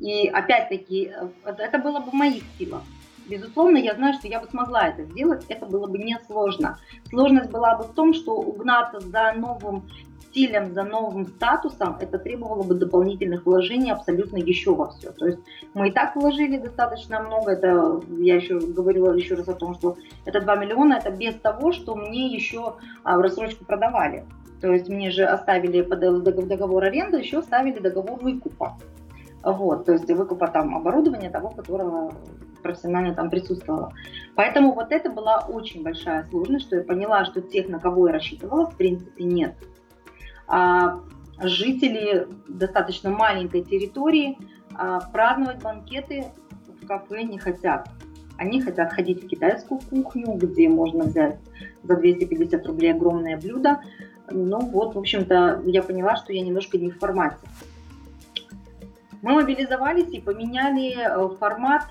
и 0.00 0.28
опять-таки, 0.28 1.12
э, 1.14 1.52
это 1.58 1.78
было 1.78 2.00
бы 2.00 2.10
в 2.10 2.14
моих 2.14 2.42
силах. 2.58 2.82
Безусловно, 3.28 3.76
я 3.76 3.94
знаю, 3.94 4.14
что 4.14 4.26
я 4.26 4.40
бы 4.40 4.48
смогла 4.48 4.88
это 4.88 5.04
сделать, 5.04 5.44
это 5.48 5.66
было 5.66 5.86
бы 5.86 5.98
несложно. 5.98 6.78
Сложность 7.10 7.50
была 7.50 7.76
бы 7.76 7.84
в 7.84 7.92
том, 7.92 8.12
что 8.12 8.34
угнаться 8.34 8.98
за 8.98 9.32
новым 9.36 9.84
стилем, 10.30 10.72
за 10.72 10.84
новым 10.84 11.26
статусом, 11.26 11.96
это 12.00 12.18
требовало 12.18 12.62
бы 12.62 12.74
дополнительных 12.74 13.46
вложений 13.46 13.92
абсолютно 13.92 14.36
еще 14.36 14.74
во 14.74 14.90
все. 14.90 15.12
То 15.12 15.26
есть 15.26 15.38
мы 15.74 15.88
и 15.88 15.92
так 15.92 16.16
вложили 16.16 16.58
достаточно 16.58 17.20
много, 17.20 17.52
это 17.52 18.00
я 18.18 18.36
еще 18.36 18.58
говорила 18.58 19.12
еще 19.12 19.34
раз 19.34 19.48
о 19.48 19.54
том, 19.54 19.74
что 19.74 19.96
это 20.24 20.40
2 20.40 20.56
миллиона, 20.56 20.94
это 20.94 21.10
без 21.10 21.34
того, 21.34 21.72
что 21.72 21.94
мне 21.94 22.28
еще 22.28 22.76
а, 23.02 23.18
в 23.18 23.20
рассрочку 23.20 23.64
продавали. 23.64 24.24
То 24.60 24.72
есть 24.72 24.88
мне 24.88 25.10
же 25.10 25.24
оставили 25.24 25.82
договор 25.82 26.84
аренды, 26.84 27.18
еще 27.18 27.38
оставили 27.38 27.78
договор 27.78 28.20
выкупа. 28.20 28.76
Вот, 29.42 29.86
то 29.86 29.92
есть 29.92 30.10
выкупа 30.10 30.48
там 30.48 30.76
оборудования 30.76 31.30
того, 31.30 31.48
которого 31.48 32.12
профессионально 32.62 33.14
там 33.14 33.30
присутствовало. 33.30 33.92
Поэтому 34.34 34.74
вот 34.74 34.92
это 34.92 35.10
была 35.10 35.46
очень 35.48 35.82
большая 35.82 36.26
сложность, 36.30 36.66
что 36.66 36.76
я 36.76 36.82
поняла, 36.82 37.24
что 37.24 37.40
тех, 37.40 37.68
на 37.68 37.78
кого 37.78 38.08
я 38.08 38.12
рассчитывала, 38.12 38.66
в 38.70 38.76
принципе, 38.76 39.24
нет. 39.24 39.54
А 40.46 41.00
жители 41.42 42.26
достаточно 42.48 43.10
маленькой 43.10 43.62
территории 43.62 44.36
а, 44.74 45.00
праздновать 45.00 45.62
банкеты 45.62 46.26
в 46.82 46.86
кафе 46.86 47.22
не 47.22 47.38
хотят. 47.38 47.88
Они 48.36 48.60
хотят 48.60 48.92
ходить 48.92 49.24
в 49.24 49.28
китайскую 49.28 49.80
кухню, 49.80 50.32
где 50.34 50.68
можно 50.68 51.04
взять 51.04 51.38
за 51.82 51.96
250 51.96 52.66
рублей 52.66 52.92
огромное 52.92 53.38
блюдо. 53.38 53.80
Ну 54.30 54.60
вот, 54.60 54.94
в 54.94 54.98
общем-то, 54.98 55.62
я 55.66 55.82
поняла, 55.82 56.16
что 56.16 56.32
я 56.32 56.42
немножко 56.42 56.78
не 56.78 56.90
в 56.90 56.98
формате. 56.98 57.38
Мы 59.22 59.34
мобилизовались 59.34 60.12
и 60.12 60.20
поменяли 60.20 60.96
э, 60.96 61.36
формат. 61.36 61.82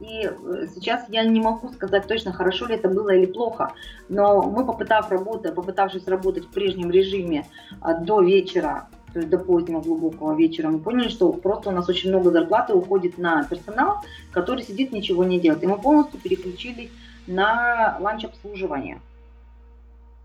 И 0.00 0.24
э, 0.24 0.66
сейчас 0.74 1.04
я 1.08 1.24
не 1.24 1.40
могу 1.40 1.68
сказать 1.68 2.06
точно, 2.08 2.32
хорошо 2.32 2.66
ли 2.66 2.74
это 2.74 2.88
было 2.88 3.10
или 3.10 3.26
плохо. 3.26 3.72
Но 4.08 4.42
мы, 4.42 4.66
попытав 4.66 5.10
работать, 5.10 5.54
попытавшись 5.54 6.08
работать 6.08 6.46
в 6.46 6.50
прежнем 6.50 6.90
режиме 6.90 7.46
а, 7.80 7.94
до 7.94 8.20
вечера, 8.20 8.88
то 9.12 9.20
есть 9.20 9.30
до 9.30 9.38
позднего 9.38 9.80
глубокого 9.80 10.34
вечера, 10.34 10.68
мы 10.68 10.80
поняли, 10.80 11.08
что 11.08 11.32
просто 11.32 11.68
у 11.68 11.72
нас 11.72 11.88
очень 11.88 12.08
много 12.08 12.30
зарплаты 12.30 12.74
уходит 12.74 13.18
на 13.18 13.44
персонал, 13.44 13.98
который 14.32 14.64
сидит, 14.64 14.90
ничего 14.90 15.22
не 15.22 15.38
делает. 15.38 15.62
И 15.62 15.66
мы 15.66 15.78
полностью 15.78 16.18
переключились 16.20 16.90
на 17.26 17.98
ланч-обслуживание. 18.00 19.00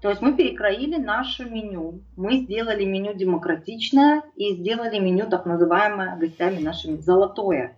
То 0.01 0.09
есть 0.09 0.21
мы 0.21 0.35
перекроили 0.35 0.97
наше 0.97 1.45
меню, 1.45 2.01
мы 2.15 2.37
сделали 2.37 2.85
меню 2.85 3.15
демократичное 3.15 4.21
и 4.35 4.55
сделали 4.55 4.99
меню 4.99 5.27
так 5.27 5.45
называемое 5.45 6.17
гостями 6.17 6.59
нашими 6.59 6.97
золотое, 6.97 7.77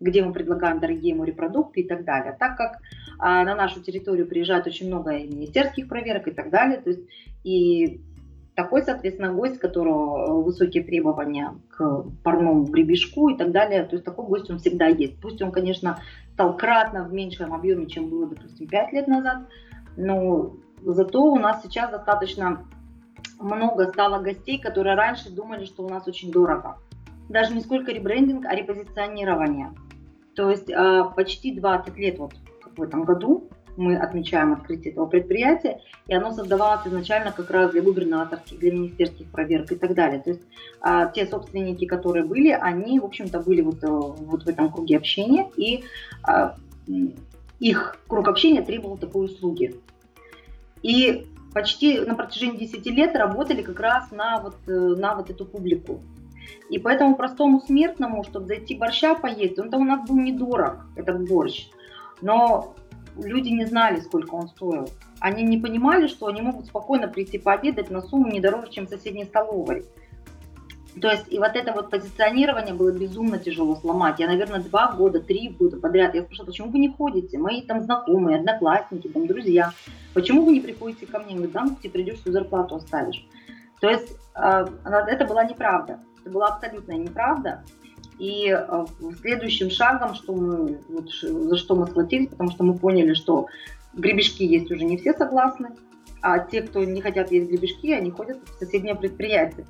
где 0.00 0.24
мы 0.24 0.32
предлагаем 0.32 0.80
дорогие 0.80 1.14
морепродукты 1.14 1.82
и 1.82 1.88
так 1.88 2.04
далее. 2.04 2.36
Так 2.38 2.56
как 2.56 2.78
а, 3.18 3.44
на 3.44 3.54
нашу 3.54 3.80
территорию 3.80 4.26
приезжает 4.26 4.66
очень 4.66 4.88
много 4.88 5.12
министерских 5.12 5.88
проверок 5.88 6.26
и 6.26 6.32
так 6.32 6.50
далее, 6.50 6.80
то 6.80 6.90
есть 6.90 7.02
и 7.44 8.00
такой, 8.56 8.82
соответственно, 8.82 9.32
гость, 9.32 9.58
которого 9.58 10.42
высокие 10.42 10.82
требования 10.82 11.54
к 11.70 12.04
парному 12.24 12.64
гребешку 12.64 13.28
и 13.28 13.36
так 13.36 13.52
далее, 13.52 13.84
то 13.84 13.94
есть 13.94 14.04
такой 14.04 14.26
гость 14.26 14.50
он 14.50 14.58
всегда 14.58 14.86
есть. 14.86 15.20
Пусть 15.20 15.40
он, 15.40 15.52
конечно, 15.52 16.00
стал 16.34 16.56
кратно 16.56 17.04
в 17.04 17.12
меньшем 17.12 17.54
объеме, 17.54 17.86
чем 17.86 18.10
было, 18.10 18.26
допустим, 18.26 18.66
5 18.66 18.92
лет 18.92 19.06
назад, 19.06 19.48
но 19.96 20.56
Зато 20.84 21.22
у 21.22 21.38
нас 21.38 21.62
сейчас 21.62 21.90
достаточно 21.90 22.64
много 23.40 23.88
стало 23.88 24.20
гостей, 24.22 24.58
которые 24.58 24.96
раньше 24.96 25.30
думали, 25.30 25.64
что 25.64 25.84
у 25.84 25.88
нас 25.88 26.06
очень 26.06 26.30
дорого. 26.30 26.78
Даже 27.28 27.54
не 27.54 27.60
сколько 27.60 27.92
ребрендинг, 27.92 28.44
а 28.46 28.54
репозиционирование. 28.54 29.72
То 30.34 30.50
есть 30.50 30.70
э, 30.70 31.04
почти 31.14 31.54
20 31.54 31.96
лет 31.96 32.18
вот 32.18 32.32
в 32.76 32.82
этом 32.82 33.04
году 33.04 33.48
мы 33.76 33.96
отмечаем 33.96 34.52
открытие 34.52 34.92
этого 34.92 35.06
предприятия, 35.06 35.80
и 36.06 36.14
оно 36.14 36.32
создавалось 36.32 36.86
изначально 36.86 37.32
как 37.32 37.50
раз 37.50 37.70
для 37.72 37.82
губернаторских, 37.82 38.58
для 38.58 38.72
министерских 38.72 39.30
проверок 39.30 39.72
и 39.72 39.76
так 39.76 39.94
далее. 39.94 40.20
То 40.20 40.30
есть 40.30 40.42
а, 40.80 41.06
те 41.06 41.26
собственники, 41.26 41.86
которые 41.86 42.24
были, 42.24 42.50
они, 42.50 43.00
в 43.00 43.04
общем-то, 43.04 43.40
были 43.40 43.62
вот, 43.62 43.82
э, 43.82 43.88
вот 43.88 44.42
в 44.42 44.48
этом 44.48 44.70
круге 44.70 44.98
общения, 44.98 45.48
и 45.56 45.84
а, 46.22 46.56
их 47.60 47.96
круг 48.08 48.28
общения 48.28 48.62
требовал 48.62 48.98
такой 48.98 49.26
услуги. 49.26 49.80
И 50.82 51.26
почти 51.52 52.00
на 52.00 52.14
протяжении 52.14 52.58
10 52.58 52.86
лет 52.86 53.14
работали 53.14 53.62
как 53.62 53.78
раз 53.80 54.10
на 54.10 54.40
вот, 54.40 54.56
э, 54.66 54.70
на 54.70 55.14
вот 55.14 55.30
эту 55.30 55.44
публику. 55.44 56.00
И 56.70 56.78
поэтому 56.78 57.16
простому 57.16 57.60
смертному, 57.60 58.24
чтобы 58.24 58.46
зайти 58.46 58.74
борща 58.74 59.14
поесть, 59.14 59.58
он-то 59.58 59.78
у 59.78 59.84
нас 59.84 60.08
был 60.08 60.16
недорог, 60.16 60.86
этот 60.96 61.28
борщ. 61.28 61.68
Но 62.20 62.74
люди 63.16 63.48
не 63.48 63.66
знали, 63.66 64.00
сколько 64.00 64.34
он 64.34 64.48
стоил. 64.48 64.88
Они 65.20 65.42
не 65.42 65.58
понимали, 65.58 66.06
что 66.06 66.26
они 66.26 66.40
могут 66.40 66.66
спокойно 66.66 67.08
прийти 67.08 67.38
пообедать 67.38 67.90
на 67.90 68.00
сумму 68.00 68.28
не 68.30 68.40
дороже, 68.40 68.70
чем 68.70 68.86
в 68.86 68.90
соседней 68.90 69.24
столовой. 69.24 69.84
То 71.00 71.10
есть 71.10 71.32
и 71.32 71.38
вот 71.38 71.56
это 71.56 71.72
вот 71.72 71.90
позиционирование 71.90 72.74
было 72.74 72.92
безумно 72.92 73.38
тяжело 73.38 73.76
сломать. 73.76 74.18
Я, 74.18 74.26
наверное, 74.26 74.60
два 74.60 74.92
года, 74.92 75.20
три 75.20 75.48
года 75.48 75.78
подряд. 75.78 76.14
Я 76.14 76.22
спрашивала, 76.22 76.46
почему 76.50 76.70
вы 76.70 76.78
не 76.78 76.90
ходите? 76.90 77.38
Мои 77.38 77.62
там 77.62 77.82
знакомые, 77.82 78.38
одноклассники, 78.38 79.08
там 79.08 79.26
друзья. 79.26 79.72
Почему 80.12 80.44
вы 80.44 80.52
не 80.52 80.60
приходите 80.60 81.06
ко 81.06 81.18
мне? 81.18 81.34
Говорят, 81.34 81.52
да, 81.52 81.64
ну 81.64 81.76
ты 81.80 81.88
придешь, 81.88 82.20
всю 82.20 82.32
зарплату 82.32 82.76
оставишь. 82.76 83.26
То 83.80 83.88
есть 83.88 84.16
э, 84.34 84.66
это 84.84 85.24
была 85.24 85.44
неправда. 85.44 86.00
Это 86.20 86.30
была 86.30 86.48
абсолютная 86.48 86.98
неправда. 86.98 87.64
И 88.18 88.54
э, 88.54 88.86
следующим 89.20 89.70
шагом, 89.70 90.14
что 90.14 90.34
мы, 90.34 90.78
вот, 90.88 91.10
за 91.10 91.56
что 91.56 91.74
мы 91.74 91.86
схватились, 91.86 92.28
потому 92.28 92.50
что 92.50 92.64
мы 92.64 92.76
поняли, 92.76 93.14
что 93.14 93.46
гребешки 93.94 94.42
есть 94.42 94.70
уже 94.70 94.84
не 94.84 94.98
все 94.98 95.14
согласны, 95.14 95.70
а 96.20 96.38
те, 96.38 96.62
кто 96.62 96.84
не 96.84 97.00
хотят 97.00 97.32
есть 97.32 97.48
гребешки, 97.48 97.92
они 97.92 98.10
ходят 98.10 98.38
в 98.44 98.58
соседнее 98.58 98.94
предприятие. 98.94 99.66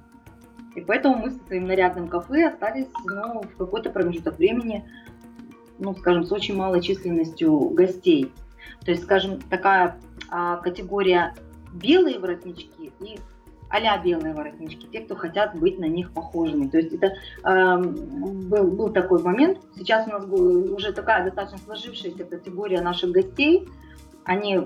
И 0.75 0.81
поэтому 0.81 1.17
мы 1.17 1.31
со 1.31 1.45
своим 1.47 1.67
нарядным 1.67 2.09
кафе 2.09 2.49
остались 2.49 2.87
ну, 3.05 3.43
в 3.43 3.57
какой-то 3.57 3.91
промежуток 3.91 4.39
времени, 4.39 4.85
ну, 5.79 5.95
скажем, 5.95 6.25
с 6.25 6.33
очень 6.33 6.57
малой 6.57 6.81
численностью 6.81 7.59
гостей. 7.71 8.33
То 8.85 8.91
есть, 8.91 9.03
скажем, 9.05 9.41
такая 9.41 9.99
а, 10.31 10.57
категория 10.57 11.35
белые 11.73 12.19
воротнички 12.19 12.93
и 13.01 13.19
а 13.73 13.99
белые 13.99 14.35
воротнички, 14.35 14.87
те, 14.93 15.01
кто 15.01 15.17
хотят 15.17 15.59
быть 15.59 15.79
на 15.79 15.87
них 15.87 16.13
похожими. 16.13 16.69
То 16.69 16.77
есть 16.77 16.93
это 16.93 17.15
э, 17.43 17.79
был, 17.79 18.71
был 18.71 18.93
такой 18.93 19.23
момент. 19.23 19.61
Сейчас 19.77 20.07
у 20.07 20.11
нас 20.11 20.25
уже 20.27 20.93
такая 20.93 21.25
достаточно 21.25 21.59
сложившаяся 21.59 22.25
категория 22.25 22.83
наших 22.83 23.13
гостей. 23.13 23.67
Они, 24.25 24.57
э, 24.57 24.65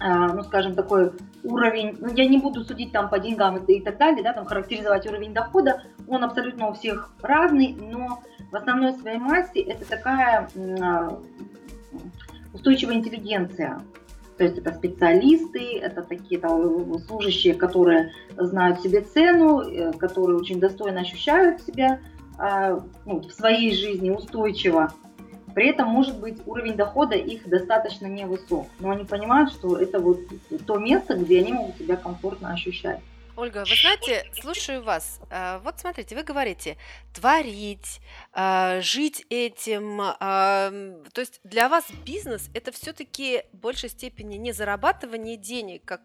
ну 0.00 0.42
скажем, 0.42 0.74
такой 0.74 1.12
уровень, 1.44 1.96
ну, 2.00 2.12
я 2.14 2.26
не 2.26 2.38
буду 2.38 2.64
судить 2.64 2.92
там 2.92 3.08
по 3.08 3.18
деньгам 3.18 3.58
и 3.58 3.80
так 3.80 3.98
далее, 3.98 4.22
да, 4.22 4.32
там 4.32 4.46
характеризовать 4.46 5.06
уровень 5.06 5.32
дохода, 5.32 5.82
он 6.08 6.24
абсолютно 6.24 6.68
у 6.68 6.72
всех 6.72 7.12
разный, 7.22 7.76
но 7.78 8.22
в 8.50 8.56
основной 8.56 8.92
своей 8.94 9.18
массе 9.18 9.60
это 9.60 9.88
такая 9.88 10.48
а, 10.80 11.20
устойчивая 12.52 12.94
интеллигенция. 12.94 13.80
То 14.36 14.44
есть 14.44 14.58
это 14.58 14.72
специалисты, 14.72 15.78
это 15.78 16.02
такие 16.02 16.40
там, 16.40 16.98
служащие, 17.00 17.54
которые 17.54 18.12
знают 18.36 18.80
себе 18.80 19.02
цену, 19.02 19.60
э, 19.60 19.92
которые 19.92 20.38
очень 20.38 20.58
достойно 20.58 21.02
ощущают 21.02 21.62
себя 21.62 22.00
а, 22.36 22.82
ну, 23.06 23.20
в 23.20 23.30
своей 23.30 23.74
жизни 23.74 24.10
устойчиво. 24.10 24.92
При 25.54 25.68
этом, 25.68 25.88
может 25.88 26.18
быть, 26.18 26.42
уровень 26.46 26.74
дохода 26.74 27.14
их 27.14 27.48
достаточно 27.48 28.06
невысок, 28.06 28.66
но 28.80 28.90
они 28.90 29.04
понимают, 29.04 29.52
что 29.52 29.76
это 29.76 30.00
вот 30.00 30.18
то 30.66 30.78
место, 30.78 31.16
где 31.16 31.38
они 31.38 31.52
могут 31.52 31.78
себя 31.78 31.96
комфортно 31.96 32.52
ощущать. 32.52 33.00
Ольга, 33.36 33.64
вы 33.68 33.74
знаете, 33.74 34.30
слушаю 34.40 34.82
вас. 34.82 35.18
А, 35.28 35.58
вот 35.58 35.80
смотрите, 35.80 36.14
вы 36.14 36.22
говорите 36.22 36.76
творить, 37.12 38.00
а, 38.32 38.80
жить 38.80 39.26
этим. 39.28 40.00
А, 40.00 40.70
то 41.12 41.20
есть 41.20 41.40
для 41.42 41.68
вас 41.68 41.84
бизнес 42.04 42.48
это 42.54 42.70
все-таки 42.70 43.42
в 43.52 43.56
большей 43.56 43.88
степени 43.88 44.36
не 44.36 44.52
зарабатывание 44.52 45.36
денег, 45.36 45.84
как 45.84 46.02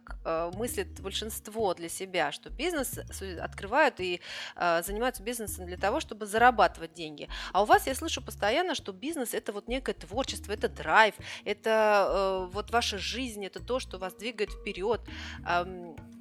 мыслит 0.56 1.00
большинство 1.02 1.74
для 1.74 1.90
себя, 1.90 2.32
что 2.32 2.50
бизнес 2.50 3.00
открывают 3.40 4.00
и 4.00 4.22
занимаются 4.56 5.24
бизнесом 5.24 5.66
для 5.66 5.78
того, 5.78 6.00
чтобы 6.00 6.26
зарабатывать 6.26 6.94
деньги. 6.94 7.30
А 7.54 7.62
у 7.62 7.66
вас 7.66 7.88
я 7.88 7.96
слышу 7.96 8.22
постоянно, 8.22 8.76
что 8.76 8.92
бизнес 8.92 9.34
это 9.34 9.54
вот 9.54 9.68
некое 9.68 9.94
творчество, 9.94 10.52
это 10.52 10.68
драйв, 10.68 11.16
это 11.46 12.48
э, 12.50 12.54
вот 12.54 12.72
ваша 12.72 12.98
жизнь, 12.98 13.46
это 13.46 13.64
то, 13.64 13.80
что 13.80 13.98
вас 13.98 14.14
двигает 14.16 14.52
вперед. 14.52 15.02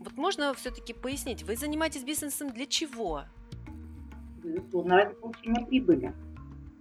Вот 0.09 0.17
можно 0.17 0.55
все-таки 0.55 0.95
пояснить, 0.95 1.43
вы 1.43 1.55
занимаетесь 1.55 2.03
бизнесом 2.03 2.51
для 2.51 2.65
чего? 2.65 3.25
Безусловно, 4.43 4.97
ради 4.97 5.15
получения 5.15 5.67
прибыли. 5.67 6.15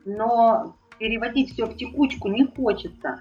Но 0.06 0.78
переводить 0.98 1.52
все 1.52 1.66
в 1.66 1.76
текучку 1.76 2.30
не 2.30 2.46
хочется. 2.46 3.20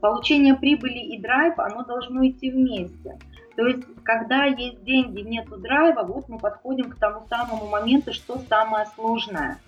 Получение 0.00 0.54
прибыли 0.54 0.98
и 0.98 1.20
драйв, 1.20 1.58
оно 1.58 1.82
должно 1.82 2.24
идти 2.28 2.52
вместе. 2.52 3.18
То 3.56 3.66
есть, 3.66 3.82
когда 4.04 4.44
есть 4.44 4.84
деньги, 4.84 5.22
нету 5.22 5.56
драйва, 5.56 6.04
вот 6.04 6.28
мы 6.28 6.38
подходим 6.38 6.90
к 6.90 6.96
тому 7.00 7.26
самому 7.28 7.66
моменту, 7.66 8.12
что 8.12 8.38
самое 8.48 8.86
сложное. 8.94 9.58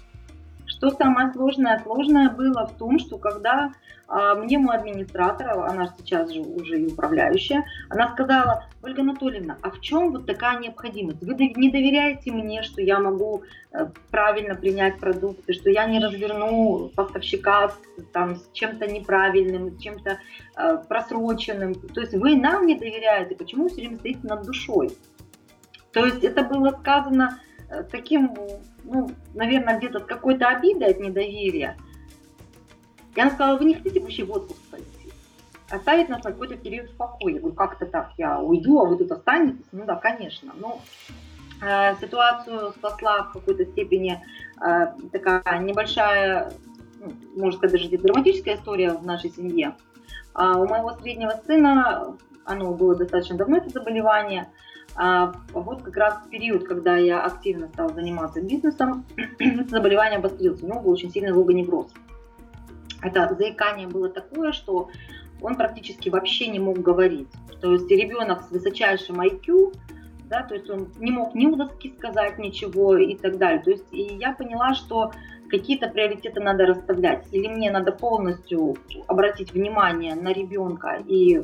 Что 0.81 0.91
самое 0.93 1.31
сложное? 1.35 1.79
Сложное 1.81 2.31
было 2.31 2.67
в 2.67 2.79
том, 2.79 2.99
что 2.99 3.19
когда 3.19 3.71
а 4.13 4.35
мне 4.35 4.59
мой 4.59 4.77
администратор, 4.77 5.51
она 5.51 5.95
сейчас 5.97 6.33
же 6.33 6.41
уже 6.41 6.81
и 6.81 6.87
управляющая, 6.93 7.65
она 7.91 8.09
сказала, 8.09 8.65
Ольга 8.83 9.03
Анатольевна, 9.03 9.57
а 9.63 9.71
в 9.71 9.81
чем 9.81 10.11
вот 10.11 10.27
такая 10.27 10.59
необходимость? 10.59 11.23
Вы 11.23 11.35
не 11.35 11.71
доверяете 11.71 12.33
мне, 12.33 12.65
что 12.65 12.83
я 12.83 12.99
могу 12.99 13.45
э, 13.71 13.87
правильно 14.11 14.57
принять 14.57 14.99
продукты, 14.99 15.53
что 15.53 15.71
я 15.71 15.85
не 15.85 16.01
разверну 16.01 16.91
поставщика 16.97 17.71
там, 18.13 18.35
с 18.35 18.51
чем-то 18.53 18.89
неправильным, 18.89 19.79
с 19.79 19.81
чем-то 19.81 20.19
э, 20.57 20.79
просроченным. 20.89 21.75
То 21.75 22.01
есть 22.01 22.15
вы 22.15 22.35
нам 22.35 22.67
не 22.67 22.75
доверяете, 22.75 23.37
почему 23.37 23.69
все 23.69 23.83
время 23.83 23.99
стоите 23.99 24.21
над 24.25 24.45
душой? 24.45 24.91
То 25.93 26.05
есть 26.05 26.25
это 26.25 26.43
было 26.43 26.71
сказано 26.81 27.39
э, 27.69 27.85
таким, 27.85 28.35
ну, 28.85 29.11
наверное, 29.35 29.79
где-то 29.79 30.01
с 30.01 30.05
какой-то 30.05 30.49
обидой 30.49 30.91
от 30.91 31.01
недоверия. 31.01 31.77
Я 33.17 33.31
сказала, 33.31 33.59
вы 33.59 33.65
не 33.65 33.75
хотите 33.75 34.01
вообще 34.01 34.25
в 34.25 34.31
отпуск 34.31 34.61
пойти? 34.71 34.87
Оставить 35.71 36.09
нас 36.09 36.23
на 36.25 36.33
какой-то 36.33 36.57
период 36.57 36.91
в 36.91 36.97
покое. 36.97 37.35
Я 37.35 37.41
говорю, 37.41 37.57
как-то 37.57 37.87
так, 37.87 38.13
я 38.19 38.41
уйду, 38.41 38.81
а 38.81 38.87
вы 38.87 38.97
тут 38.97 39.11
останетесь? 39.13 39.67
Ну 39.73 39.85
да, 39.85 39.97
конечно. 39.97 40.53
Но 40.57 40.81
э, 41.63 41.97
ситуацию 42.01 42.71
спасла 42.73 43.25
в 43.25 43.33
какой-то 43.33 43.65
степени 43.67 44.23
э, 44.61 44.87
такая 45.13 45.59
небольшая, 45.61 46.53
ну, 46.99 47.13
можно 47.37 47.59
сказать, 47.59 47.81
даже 47.81 47.99
драматическая 47.99 48.57
история 48.57 48.93
в 48.93 49.05
нашей 49.05 49.31
семье. 49.31 49.77
А 50.35 50.59
у 50.59 50.67
моего 50.67 50.93
среднего 50.95 51.41
сына, 51.47 52.17
оно 52.45 52.73
было 52.73 52.97
достаточно 52.97 53.37
давно, 53.37 53.59
это 53.59 53.71
заболевание, 53.71 54.43
а 54.43 54.49
вот 55.03 55.83
как 55.83 55.97
раз 55.97 56.19
в 56.27 56.29
период, 56.29 56.69
когда 56.69 56.97
я 56.97 57.23
активно 57.23 57.69
стала 57.69 57.89
заниматься 57.91 58.43
бизнесом, 58.43 59.07
заболевание 59.69 60.19
обострилось. 60.19 60.63
У 60.63 60.67
него 60.67 60.81
был 60.81 60.91
очень 60.91 61.11
сильный 61.11 61.33
логоневроз. 61.33 61.91
Это 63.03 63.35
заикание 63.35 63.89
было 63.89 64.11
такое, 64.11 64.53
что 64.53 64.91
он 65.41 65.55
практически 65.55 66.11
вообще 66.11 66.49
не 66.49 66.59
мог 66.59 66.79
говорить. 66.81 67.29
То 67.63 67.73
есть 67.73 67.91
ребенок 67.91 68.43
с 68.43 68.51
высочайшим 68.51 69.21
IQ, 69.23 69.75
да, 70.29 70.43
то 70.43 70.55
есть 70.55 70.69
он 70.69 70.89
не 70.99 71.11
мог 71.11 71.35
ни 71.35 71.47
у 71.47 71.57
доски 71.57 71.95
сказать 71.97 72.39
ничего 72.39 72.97
и 72.97 73.17
так 73.17 73.39
далее. 73.39 73.63
То 73.63 73.71
есть 73.71 73.87
и 73.93 74.03
я 74.03 74.33
поняла, 74.33 74.75
что 74.75 75.13
какие-то 75.49 75.89
приоритеты 75.89 76.41
надо 76.41 76.67
расставлять. 76.67 77.27
Или 77.33 77.49
мне 77.49 77.71
надо 77.71 77.93
полностью 77.93 78.77
обратить 79.07 79.53
внимание 79.53 80.15
на 80.15 80.33
ребенка 80.33 81.03
и 81.07 81.43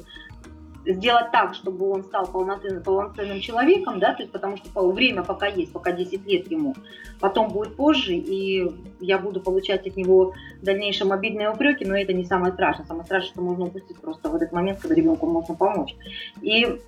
сделать 0.87 1.31
так, 1.33 1.55
чтобы 1.55 1.90
он 1.90 2.05
стал 2.05 2.27
полноценным, 2.27 2.83
полноценным 2.83 3.40
человеком, 3.40 3.99
да, 3.99 4.14
то 4.14 4.22
есть 4.22 4.33
потому 4.33 4.57
что 4.57 4.90
время 4.90 5.22
пока 5.22 5.46
есть, 5.46 5.72
пока 5.72 5.92
10 5.92 6.27
лет 6.27 6.51
ему, 6.51 6.75
потом 7.20 7.49
будет 7.49 7.77
позже, 7.77 8.14
и 8.14 8.70
я 9.01 9.18
буду 9.18 9.40
получать 9.40 9.87
от 9.87 9.96
него 9.96 10.35
в 10.61 10.64
дальнейшем 10.64 11.12
обидные 11.12 11.51
упреки, 11.51 11.85
но 11.85 11.96
это 11.96 12.12
не 12.12 12.25
самое 12.25 12.53
страшное. 12.53 12.87
Самое 12.87 13.05
страшное, 13.05 13.31
что 13.31 13.42
можно 13.42 13.64
упустить 13.64 13.99
просто 13.99 14.29
в 14.29 14.35
этот 14.35 14.53
момент, 14.53 14.81
когда 14.81 14.94
ребенку 14.94 15.27
можно 15.27 15.55
помочь. 15.55 15.96
И 16.40 16.81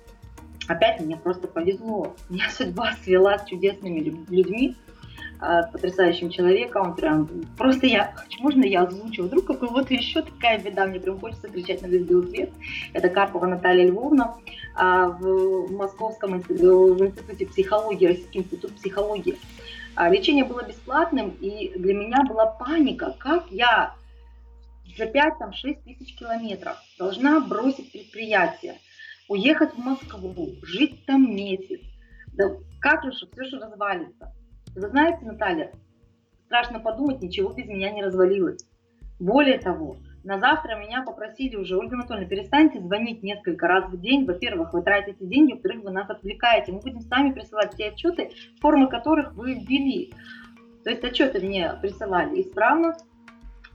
опять 0.67 1.01
мне 1.01 1.17
просто 1.17 1.47
повезло. 1.47 2.13
Меня 2.29 2.49
судьба 2.49 2.93
свела 3.03 3.37
с 3.37 3.45
чудесными 3.45 3.99
людьми, 4.29 4.75
а, 5.41 5.63
потрясающим 5.63 6.29
человеком, 6.29 6.95
прям 6.95 7.27
просто 7.57 7.87
я, 7.87 8.13
можно 8.39 8.63
я 8.65 8.83
озвучу, 8.83 9.23
вдруг 9.23 9.49
у 9.49 9.53
кого-то 9.53 9.93
еще 9.93 10.21
такая 10.21 10.59
беда, 10.59 10.85
мне 10.85 10.99
прям 10.99 11.17
хочется 11.17 11.47
кричать 11.47 11.81
на 11.81 11.87
весь 11.87 12.03
белый 12.03 12.29
свет. 12.29 12.49
Это 12.91 13.07
Карпова 13.07 13.45
Наталья 13.45 13.87
Львовна 13.87 14.35
а, 14.75 15.07
в 15.07 15.71
Московском 15.71 16.35
институте 16.35 17.45
психологии, 17.45 18.07
Российский 18.07 18.39
институт 18.39 18.75
психологии. 18.75 19.37
А, 19.95 20.09
лечение 20.09 20.43
было 20.43 20.61
бесплатным, 20.61 21.29
и 21.39 21.71
для 21.77 21.93
меня 21.93 22.23
была 22.27 22.45
паника, 22.45 23.15
как 23.17 23.49
я 23.49 23.95
за 24.97 25.05
5-6 25.05 25.83
тысяч 25.85 26.15
километров 26.15 26.75
должна 26.97 27.39
бросить 27.39 27.93
предприятие, 27.93 28.79
уехать 29.29 29.73
в 29.73 29.77
Москву, 29.77 30.55
жить 30.63 31.05
там 31.05 31.33
месяц. 31.33 31.79
Да 32.33 32.57
как 32.81 33.03
же 33.03 33.11
все 33.11 33.43
же 33.45 33.59
развалится. 33.59 34.33
Вы 34.75 34.87
знаете, 34.87 35.25
Наталья, 35.25 35.71
страшно 36.45 36.79
подумать, 36.79 37.21
ничего 37.21 37.51
без 37.51 37.67
меня 37.67 37.91
не 37.91 38.03
развалилось. 38.03 38.65
Более 39.19 39.57
того, 39.57 39.97
на 40.23 40.39
завтра 40.39 40.75
меня 40.75 41.01
попросили 41.01 41.55
уже, 41.55 41.77
Ольга 41.77 41.95
Анатольевна, 41.95 42.29
перестаньте 42.29 42.79
звонить 42.79 43.23
несколько 43.23 43.67
раз 43.67 43.89
в 43.89 43.99
день. 43.99 44.25
Во-первых, 44.25 44.73
вы 44.73 44.81
тратите 44.81 45.25
деньги, 45.25 45.53
во-вторых, 45.53 45.83
вы 45.83 45.91
нас 45.91 46.09
отвлекаете. 46.09 46.71
Мы 46.71 46.79
будем 46.79 47.01
сами 47.01 47.31
присылать 47.31 47.75
те 47.75 47.87
отчеты, 47.87 48.31
формы 48.61 48.87
которых 48.87 49.33
вы 49.33 49.55
ввели. 49.55 50.13
То 50.83 50.91
есть 50.91 51.03
отчеты 51.03 51.39
мне 51.39 51.73
присылали 51.81 52.41
исправно, 52.41 52.95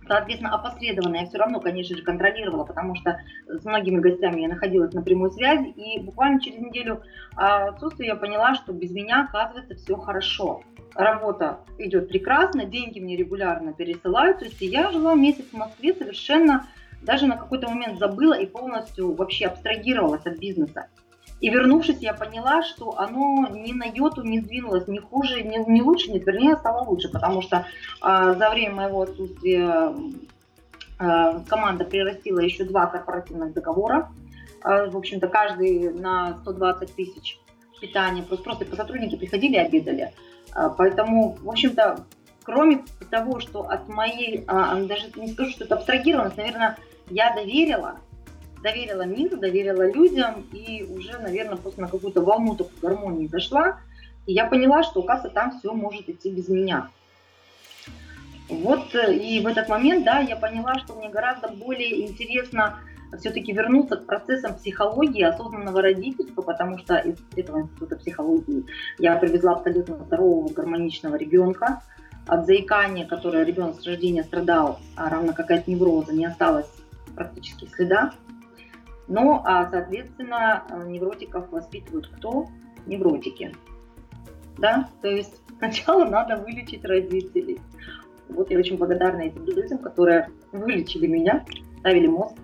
соответственно, 0.07 0.55
опосредованно 0.55 1.17
я 1.17 1.27
все 1.27 1.39
равно, 1.39 1.61
конечно 1.61 1.97
же, 1.97 2.03
контролировала, 2.03 2.65
потому 2.65 2.95
что 2.95 3.19
с 3.47 3.65
многими 3.65 4.01
гостями 4.01 4.43
я 4.43 4.49
находилась 4.49 4.93
на 4.95 5.03
прямой 5.03 5.33
связи, 5.33 5.69
и 5.69 6.01
буквально 6.01 6.41
через 6.41 6.61
неделю 6.61 7.03
отсутствия 7.37 8.09
я 8.09 8.17
поняла, 8.17 8.55
что 8.55 8.73
без 8.73 8.91
меня, 8.91 9.25
оказывается, 9.25 9.75
все 9.75 9.97
хорошо 9.97 10.63
работа 10.95 11.61
идет 11.79 12.09
прекрасно, 12.09 12.65
деньги 12.65 13.01
мне 13.01 13.17
регулярно 13.17 13.73
пересылают. 13.73 14.39
То 14.39 14.45
есть 14.45 14.61
я 14.61 14.91
жила 14.91 15.15
месяц 15.15 15.45
в 15.51 15.57
Москве 15.57 15.95
совершенно, 15.95 16.67
даже 17.03 17.27
на 17.27 17.37
какой-то 17.37 17.69
момент 17.69 17.99
забыла 17.99 18.35
и 18.35 18.47
полностью 18.47 19.15
вообще 19.15 19.47
абстрагировалась 19.47 20.25
от 20.25 20.39
бизнеса. 20.39 20.89
И 21.41 21.51
вернувшись, 21.51 21.99
я 22.01 22.15
поняла, 22.15 22.63
что 22.63 22.99
оно 22.99 23.49
ни 23.49 23.73
на 23.73 23.85
йоту 23.85 24.23
не 24.23 24.41
сдвинулось, 24.41 24.87
ни 24.87 24.99
хуже, 24.99 25.43
ни, 25.43 25.59
ни 25.71 25.81
лучше, 25.81 26.11
ни 26.11 26.19
вернее 26.19 26.57
стало 26.57 26.85
лучше, 26.85 27.11
потому 27.11 27.43
что 27.43 27.67
э, 28.03 28.35
за 28.39 28.51
время 28.51 28.75
моего 28.75 29.03
отсутствия 29.03 29.93
э, 30.99 31.41
команда 31.49 31.85
прирастила 31.85 32.39
еще 32.39 32.65
два 32.65 32.87
корпоративных 32.87 33.53
договора. 33.53 34.11
Э, 34.65 34.89
в 34.89 34.97
общем-то, 34.97 35.29
каждый 35.29 35.93
на 35.93 36.39
120 36.39 36.95
тысяч 36.95 37.39
питания. 37.81 38.23
Просто, 38.23 38.45
просто 38.45 38.77
сотрудники 38.77 39.17
приходили 39.17 39.55
и 39.55 39.59
обедали. 39.59 40.13
А, 40.55 40.71
поэтому, 40.71 41.37
в 41.41 41.49
общем-то, 41.49 42.05
кроме 42.45 42.85
того, 43.11 43.41
что 43.41 43.69
от 43.69 43.89
моей, 43.89 44.45
а, 44.47 44.81
даже 44.83 45.11
не 45.17 45.29
скажу, 45.29 45.51
что 45.51 45.65
это 45.65 45.75
абстрагированность, 45.75 46.37
наверное, 46.37 46.79
я 47.11 47.35
доверила, 47.35 47.97
доверила 48.63 49.03
миру, 49.03 49.37
доверила 49.37 49.91
людям, 49.91 50.47
и 50.53 50.85
уже, 50.85 51.19
наверное, 51.19 51.57
просто 51.57 51.81
на 51.81 51.89
какую-то 51.89 52.23
волну 52.23 52.55
такой 52.55 52.79
гармонии 52.81 53.27
зашла, 53.27 53.81
и 54.27 54.33
я 54.33 54.47
поняла, 54.47 54.83
что, 54.83 55.01
оказывается, 55.01 55.35
там 55.35 55.59
все 55.59 55.73
может 55.75 56.09
идти 56.09 56.31
без 56.31 56.49
меня. 56.49 56.89
Вот, 58.49 58.95
э, 58.95 59.15
и 59.15 59.41
в 59.41 59.47
этот 59.47 59.69
момент, 59.69 60.05
да, 60.05 60.21
я 60.21 60.37
поняла, 60.37 60.79
что 60.79 60.95
мне 60.95 61.09
гораздо 61.09 61.49
более 61.49 62.07
интересно 62.07 62.79
все-таки 63.19 63.53
вернуться 63.53 63.97
к 63.97 64.07
процессам 64.07 64.55
психологии 64.55 65.23
осознанного 65.23 65.83
родительства, 65.83 66.43
потому 66.43 66.79
что 66.79 66.97
из 66.97 67.17
этого 67.37 67.61
института 67.61 67.97
психологии 67.97 68.65
я 68.99 69.17
привезла 69.17 69.53
абсолютно 69.53 69.97
здорового 69.97 70.53
гармоничного 70.53 71.17
ребенка. 71.17 71.83
От 72.27 72.47
заикания, 72.47 73.07
которое 73.07 73.45
ребенок 73.45 73.81
с 73.81 73.87
рождения 73.87 74.25
страдал, 74.25 74.81
а 74.97 75.11
равно 75.11 75.35
как 75.35 75.51
и 75.51 75.55
от 75.55 75.69
невроза, 75.69 76.13
не 76.15 76.25
осталось 76.25 76.71
практически 77.15 77.67
следа. 77.67 78.13
Но, 79.09 79.43
а, 79.45 79.71
соответственно, 79.71 80.65
невротиков 80.87 81.51
воспитывают 81.53 82.09
кто? 82.09 82.49
Невротики. 82.87 83.55
Да, 84.59 84.89
то 85.03 85.09
есть 85.09 85.43
сначала 85.59 86.05
надо 86.05 86.37
вылечить 86.37 86.85
родителей. 86.85 87.61
Вот 88.29 88.51
я 88.51 88.59
очень 88.59 88.79
благодарна 88.79 89.23
этим 89.23 89.45
людям, 89.45 89.79
которые 89.79 90.31
вылечили 90.53 91.07
меня, 91.07 91.45
ставили 91.81 92.07
мозг. 92.07 92.37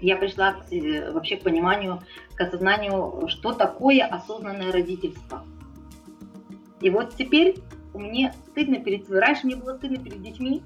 Я 0.00 0.16
пришла 0.16 0.52
к, 0.52 1.12
вообще 1.12 1.36
к 1.36 1.42
пониманию, 1.42 2.02
к 2.34 2.40
осознанию, 2.40 3.28
что 3.28 3.52
такое 3.52 4.04
осознанное 4.04 4.72
родительство. 4.72 5.44
И 6.80 6.90
вот 6.90 7.14
теперь 7.16 7.56
мне 7.94 8.32
стыдно 8.48 8.78
перед... 8.78 9.10
Раньше 9.10 9.46
мне 9.46 9.56
было 9.56 9.76
стыдно 9.76 9.98
перед 9.98 10.22
детьми 10.22 10.62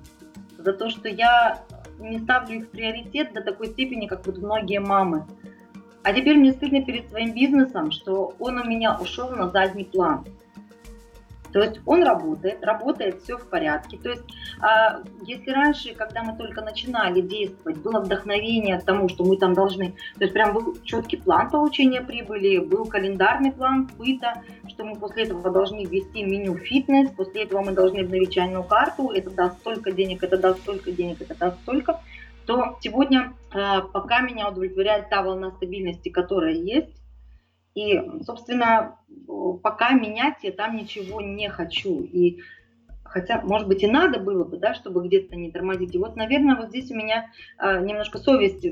за 0.58 0.72
то, 0.72 0.90
что 0.90 1.08
я 1.08 1.64
не 1.98 2.18
ставлю 2.18 2.58
их 2.58 2.64
в 2.66 2.70
приоритет 2.70 3.32
до 3.32 3.42
такой 3.42 3.68
степени, 3.68 4.06
как 4.06 4.26
вот 4.26 4.38
многие 4.38 4.80
мамы. 4.80 5.26
А 6.02 6.12
теперь 6.12 6.36
мне 6.36 6.52
стыдно 6.52 6.82
перед 6.84 7.08
своим 7.08 7.32
бизнесом, 7.32 7.92
что 7.92 8.34
он 8.38 8.58
у 8.58 8.64
меня 8.64 8.98
ушел 8.98 9.30
на 9.30 9.48
задний 9.48 9.84
план. 9.84 10.24
То 11.52 11.60
есть 11.60 11.80
он 11.86 12.02
работает, 12.02 12.64
работает, 12.64 13.22
все 13.22 13.36
в 13.36 13.48
порядке. 13.48 13.98
То 13.98 14.10
есть 14.10 14.22
а, 14.60 15.02
если 15.22 15.50
раньше, 15.50 15.94
когда 15.94 16.22
мы 16.22 16.36
только 16.36 16.62
начинали 16.62 17.20
действовать, 17.20 17.78
было 17.78 18.00
вдохновение 18.00 18.78
к 18.78 18.84
тому, 18.84 19.08
что 19.08 19.24
мы 19.24 19.36
там 19.36 19.54
должны, 19.54 19.94
то 20.18 20.24
есть 20.24 20.32
прям 20.32 20.54
был 20.54 20.76
четкий 20.84 21.16
план 21.16 21.50
получения 21.50 22.00
прибыли, 22.00 22.58
был 22.58 22.86
календарный 22.86 23.52
план 23.52 23.88
сбыта, 23.92 24.42
что 24.68 24.84
мы 24.84 24.96
после 24.96 25.24
этого 25.24 25.50
должны 25.50 25.84
ввести 25.84 26.24
меню 26.24 26.56
фитнес, 26.56 27.10
после 27.10 27.44
этого 27.44 27.62
мы 27.62 27.72
должны 27.72 28.00
обновить 28.00 28.32
чайную 28.32 28.64
карту, 28.64 29.10
это 29.10 29.30
даст 29.30 29.58
столько 29.58 29.92
денег, 29.92 30.22
это 30.22 30.38
даст 30.38 30.60
столько 30.60 30.92
денег, 30.92 31.20
это 31.20 31.34
даст 31.34 31.60
столько, 31.62 32.00
то 32.46 32.78
сегодня 32.80 33.34
а, 33.52 33.82
пока 33.82 34.20
меня 34.20 34.48
удовлетворяет 34.48 35.08
та 35.08 35.22
волна 35.22 35.50
стабильности, 35.52 36.08
которая 36.08 36.54
есть, 36.54 37.01
и, 37.74 38.00
собственно, 38.24 38.98
пока 39.62 39.92
менять 39.92 40.38
я 40.42 40.52
там 40.52 40.76
ничего 40.76 41.20
не 41.20 41.48
хочу. 41.48 42.02
И 42.02 42.40
хотя, 43.04 43.40
может 43.42 43.68
быть, 43.68 43.82
и 43.82 43.86
надо 43.86 44.18
было 44.18 44.44
бы, 44.44 44.58
да, 44.58 44.74
чтобы 44.74 45.06
где-то 45.06 45.36
не 45.36 45.50
тормозить. 45.50 45.94
И 45.94 45.98
вот, 45.98 46.16
наверное, 46.16 46.56
вот 46.56 46.68
здесь 46.68 46.90
у 46.90 46.94
меня 46.94 47.30
э, 47.58 47.80
немножко 47.80 48.18
совесть 48.18 48.66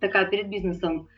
такая 0.00 0.26
перед 0.26 0.48
бизнесом 0.48 1.08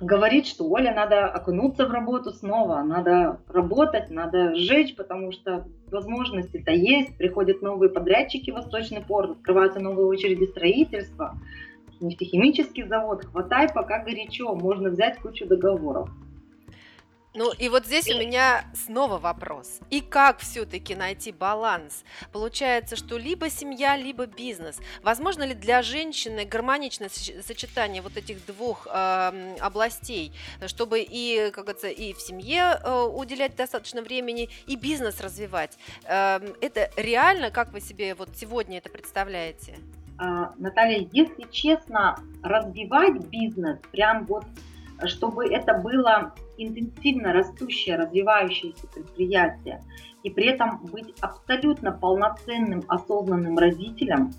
говорит, 0.00 0.46
что 0.46 0.68
Оля, 0.68 0.94
надо 0.94 1.26
окунуться 1.26 1.86
в 1.86 1.90
работу 1.90 2.32
снова, 2.32 2.82
надо 2.82 3.40
работать, 3.48 4.10
надо 4.10 4.54
сжечь, 4.54 4.94
потому 4.94 5.32
что 5.32 5.66
возможности-то 5.90 6.70
есть, 6.70 7.16
приходят 7.16 7.62
новые 7.62 7.90
подрядчики 7.90 8.50
в 8.50 8.54
Восточный 8.54 9.02
порт, 9.02 9.30
открываются 9.30 9.80
новые 9.80 10.06
очереди 10.06 10.44
строительства, 10.44 11.38
нефтехимический 12.00 12.86
завод, 12.86 13.24
хватай, 13.24 13.68
пока 13.72 14.02
горячо, 14.02 14.54
можно 14.54 14.90
взять 14.90 15.18
кучу 15.18 15.46
договоров. 15.46 16.08
Ну 17.32 17.52
и 17.52 17.68
вот 17.68 17.86
здесь 17.86 18.08
у 18.08 18.18
меня 18.18 18.64
снова 18.74 19.18
вопрос. 19.18 19.78
И 19.88 20.00
как 20.00 20.40
все-таки 20.40 20.96
найти 20.96 21.30
баланс? 21.30 22.04
Получается, 22.32 22.96
что 22.96 23.18
либо 23.18 23.48
семья, 23.48 23.96
либо 23.96 24.26
бизнес. 24.26 24.80
Возможно 25.02 25.44
ли 25.44 25.54
для 25.54 25.82
женщины 25.82 26.44
гармоничное 26.44 27.08
сочетание 27.08 28.02
вот 28.02 28.16
этих 28.16 28.44
двух 28.46 28.88
э, 28.90 29.56
областей, 29.60 30.32
чтобы 30.66 31.06
и, 31.08 31.52
как 31.52 31.66
говорится, 31.66 31.88
и 31.88 32.12
в 32.14 32.20
семье 32.20 32.80
э, 32.82 33.02
уделять 33.04 33.54
достаточно 33.54 34.02
времени, 34.02 34.48
и 34.66 34.74
бизнес 34.74 35.20
развивать? 35.20 35.78
Э, 36.06 36.40
это 36.60 36.90
реально, 36.96 37.52
как 37.52 37.72
вы 37.72 37.80
себе 37.80 38.16
вот 38.16 38.30
сегодня 38.34 38.78
это 38.78 38.88
представляете? 38.88 39.76
А, 40.20 40.52
Наталья, 40.58 41.08
если 41.12 41.46
честно, 41.50 42.16
развивать 42.42 43.26
бизнес, 43.28 43.78
прям 43.90 44.26
вот, 44.26 44.44
чтобы 45.06 45.46
это 45.46 45.78
было 45.78 46.34
интенсивно 46.58 47.32
растущее, 47.32 47.96
развивающееся 47.96 48.86
предприятие, 48.88 49.82
и 50.22 50.28
при 50.28 50.48
этом 50.48 50.84
быть 50.92 51.14
абсолютно 51.20 51.92
полноценным, 51.92 52.84
осознанным 52.86 53.56
родителем, 53.56 54.34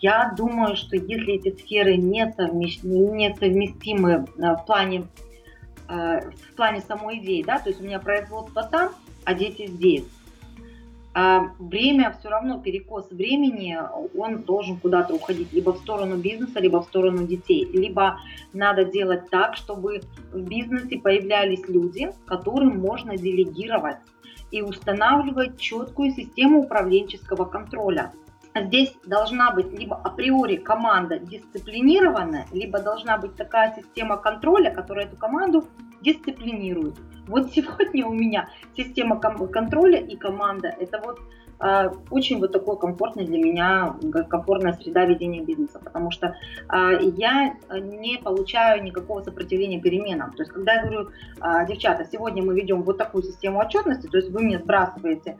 я 0.00 0.34
думаю, 0.36 0.76
что 0.76 0.94
если 0.94 1.36
эти 1.36 1.56
сферы 1.56 1.96
несовместимы 1.96 4.12
э, 4.12 4.26
в 4.56 4.66
плане, 4.66 5.06
э, 5.88 6.20
в 6.20 6.54
плане 6.54 6.82
самой 6.82 7.20
идеи, 7.20 7.42
да, 7.42 7.60
то 7.60 7.70
есть 7.70 7.80
у 7.80 7.84
меня 7.84 7.98
производство 7.98 8.62
там, 8.62 8.92
а 9.24 9.32
дети 9.32 9.68
здесь, 9.68 10.04
время 11.14 12.16
все 12.18 12.28
равно, 12.28 12.60
перекос 12.60 13.10
времени, 13.10 13.76
он 14.16 14.42
должен 14.42 14.76
куда-то 14.78 15.14
уходить, 15.14 15.52
либо 15.52 15.72
в 15.72 15.78
сторону 15.78 16.16
бизнеса, 16.16 16.60
либо 16.60 16.82
в 16.82 16.84
сторону 16.84 17.26
детей. 17.26 17.64
Либо 17.72 18.18
надо 18.52 18.84
делать 18.84 19.28
так, 19.30 19.56
чтобы 19.56 20.02
в 20.32 20.40
бизнесе 20.40 20.98
появлялись 20.98 21.68
люди, 21.68 22.12
которым 22.26 22.78
можно 22.78 23.16
делегировать 23.16 23.98
и 24.50 24.62
устанавливать 24.62 25.58
четкую 25.58 26.12
систему 26.12 26.60
управленческого 26.60 27.44
контроля. 27.44 28.12
Здесь 28.54 28.92
должна 29.04 29.52
быть 29.52 29.70
либо 29.78 29.96
априори 29.96 30.56
команда 30.56 31.18
дисциплинированная, 31.20 32.46
либо 32.52 32.80
должна 32.80 33.16
быть 33.16 33.36
такая 33.36 33.74
система 33.76 34.16
контроля, 34.16 34.72
которая 34.72 35.06
эту 35.06 35.16
команду 35.16 35.64
дисциплинирует. 36.00 36.94
Вот 37.26 37.52
сегодня 37.52 38.06
у 38.06 38.12
меня 38.12 38.48
система 38.76 39.20
контроля 39.20 40.00
и 40.00 40.16
команда. 40.16 40.74
Это 40.78 41.00
вот 41.04 41.20
э, 41.60 41.90
очень 42.10 42.38
вот 42.40 42.52
такой 42.52 42.78
комфортный 42.78 43.24
для 43.24 43.38
меня, 43.38 43.96
комфортная 44.28 44.72
среда 44.72 45.04
ведения 45.04 45.42
бизнеса, 45.42 45.80
потому 45.82 46.10
что 46.10 46.34
э, 46.72 46.98
я 47.16 47.54
не 47.70 48.18
получаю 48.18 48.82
никакого 48.82 49.22
сопротивления 49.22 49.80
переменам. 49.80 50.32
То 50.32 50.42
есть, 50.42 50.52
когда 50.52 50.74
я 50.74 50.82
говорю, 50.82 51.10
э, 51.40 51.66
девчата, 51.68 52.06
сегодня 52.10 52.42
мы 52.42 52.54
ведем 52.54 52.82
вот 52.82 52.98
такую 52.98 53.22
систему 53.22 53.60
отчетности, 53.60 54.06
то 54.06 54.16
есть 54.16 54.30
вы 54.30 54.42
мне 54.42 54.58
сбрасываете 54.58 55.38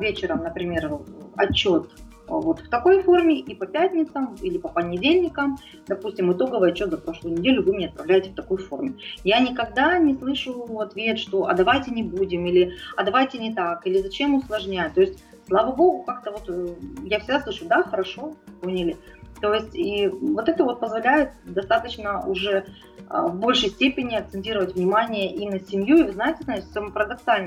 вечером, 0.00 0.42
например, 0.42 0.98
отчет 1.36 1.90
вот 2.38 2.60
в 2.60 2.68
такой 2.68 3.02
форме 3.02 3.38
и 3.38 3.54
по 3.54 3.66
пятницам 3.66 4.36
или 4.42 4.58
по 4.58 4.68
понедельникам, 4.68 5.58
допустим, 5.86 6.32
итоговый 6.32 6.70
отчет 6.70 6.90
за 6.90 6.98
прошлую 6.98 7.38
неделю 7.38 7.62
вы 7.62 7.74
мне 7.74 7.88
отправляете 7.88 8.30
в 8.30 8.34
такой 8.34 8.58
форме. 8.58 8.94
Я 9.24 9.40
никогда 9.40 9.98
не 9.98 10.14
слышу 10.14 10.78
ответ, 10.78 11.18
что 11.18 11.46
а 11.46 11.54
давайте 11.54 11.90
не 11.90 12.02
будем, 12.02 12.46
или 12.46 12.74
а 12.96 13.02
давайте 13.02 13.38
не 13.38 13.52
так, 13.52 13.86
или 13.86 13.98
зачем 13.98 14.34
усложнять. 14.34 14.94
То 14.94 15.00
есть, 15.00 15.24
слава 15.48 15.74
богу, 15.74 16.04
как-то 16.04 16.30
вот 16.30 16.44
э, 16.48 16.68
я 17.04 17.18
всегда 17.18 17.40
слышу, 17.40 17.64
да, 17.66 17.82
хорошо, 17.82 18.34
поняли. 18.60 18.96
То 19.40 19.54
есть 19.54 19.74
и 19.74 20.08
вот 20.08 20.48
это 20.48 20.64
вот 20.64 20.80
позволяет 20.80 21.32
достаточно 21.44 22.26
уже 22.26 22.66
а, 23.08 23.26
в 23.26 23.34
большей 23.34 23.70
степени 23.70 24.14
акцентировать 24.14 24.74
внимание 24.74 25.34
и 25.34 25.48
на 25.48 25.58
семью, 25.58 25.98
и, 25.98 26.02
вы 26.04 26.12
знаете, 26.12 26.44
знаете, 26.44 26.66
самое 26.68 26.92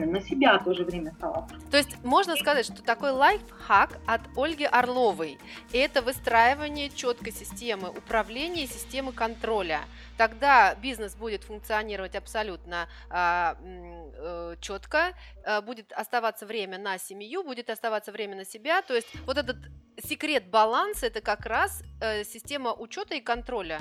на 0.05 0.19
себя 0.21 0.59
тоже 0.59 0.83
время 0.83 1.13
стало. 1.17 1.47
То 1.71 1.77
есть 1.77 2.03
можно 2.03 2.35
сказать, 2.35 2.65
что 2.65 2.83
такой 2.83 3.11
лайфхак 3.11 3.97
от 4.05 4.21
Ольги 4.35 4.65
Орловой– 4.65 5.37
это 5.73 6.01
выстраивание 6.01 6.89
четкой 6.89 7.31
системы 7.31 7.89
управления 7.89 8.65
и 8.65 8.67
системы 8.67 9.13
контроля. 9.13 9.79
Тогда 10.17 10.75
бизнес 10.75 11.15
будет 11.15 11.43
функционировать 11.43 12.15
абсолютно 12.15 12.87
а, 13.09 13.57
э, 13.61 14.55
четко, 14.59 15.13
э, 15.45 15.61
будет 15.61 15.91
оставаться 15.91 16.45
время 16.45 16.77
на 16.77 16.97
семью, 16.97 17.43
будет 17.43 17.69
оставаться 17.69 18.11
время 18.11 18.35
на 18.35 18.45
себя. 18.45 18.81
То 18.81 18.93
есть 18.93 19.07
вот 19.25 19.37
этот 19.37 19.57
секрет 20.03 20.49
баланса– 20.49 21.05
это 21.07 21.21
как 21.21 21.45
раз 21.45 21.83
э, 22.01 22.23
система 22.23 22.73
учета 22.73 23.15
и 23.15 23.21
контроля 23.21 23.79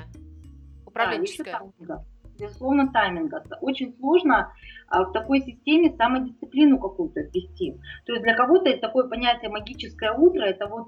управленческая. 0.85 1.61
Да, 1.79 2.03
безусловно, 2.39 2.91
тайминга. 2.91 3.43
Очень 3.61 3.95
сложно 3.97 4.53
а, 4.87 5.03
в 5.03 5.11
такой 5.11 5.41
системе 5.41 5.95
самодисциплину 5.97 6.79
какую-то 6.79 7.21
ввести. 7.21 7.79
То 8.05 8.13
есть 8.13 8.23
для 8.23 8.35
кого-то 8.35 8.69
это 8.69 8.81
такое 8.81 9.07
понятие 9.07 9.49
магическое 9.49 10.13
утро, 10.13 10.43
это 10.43 10.67
вот 10.67 10.87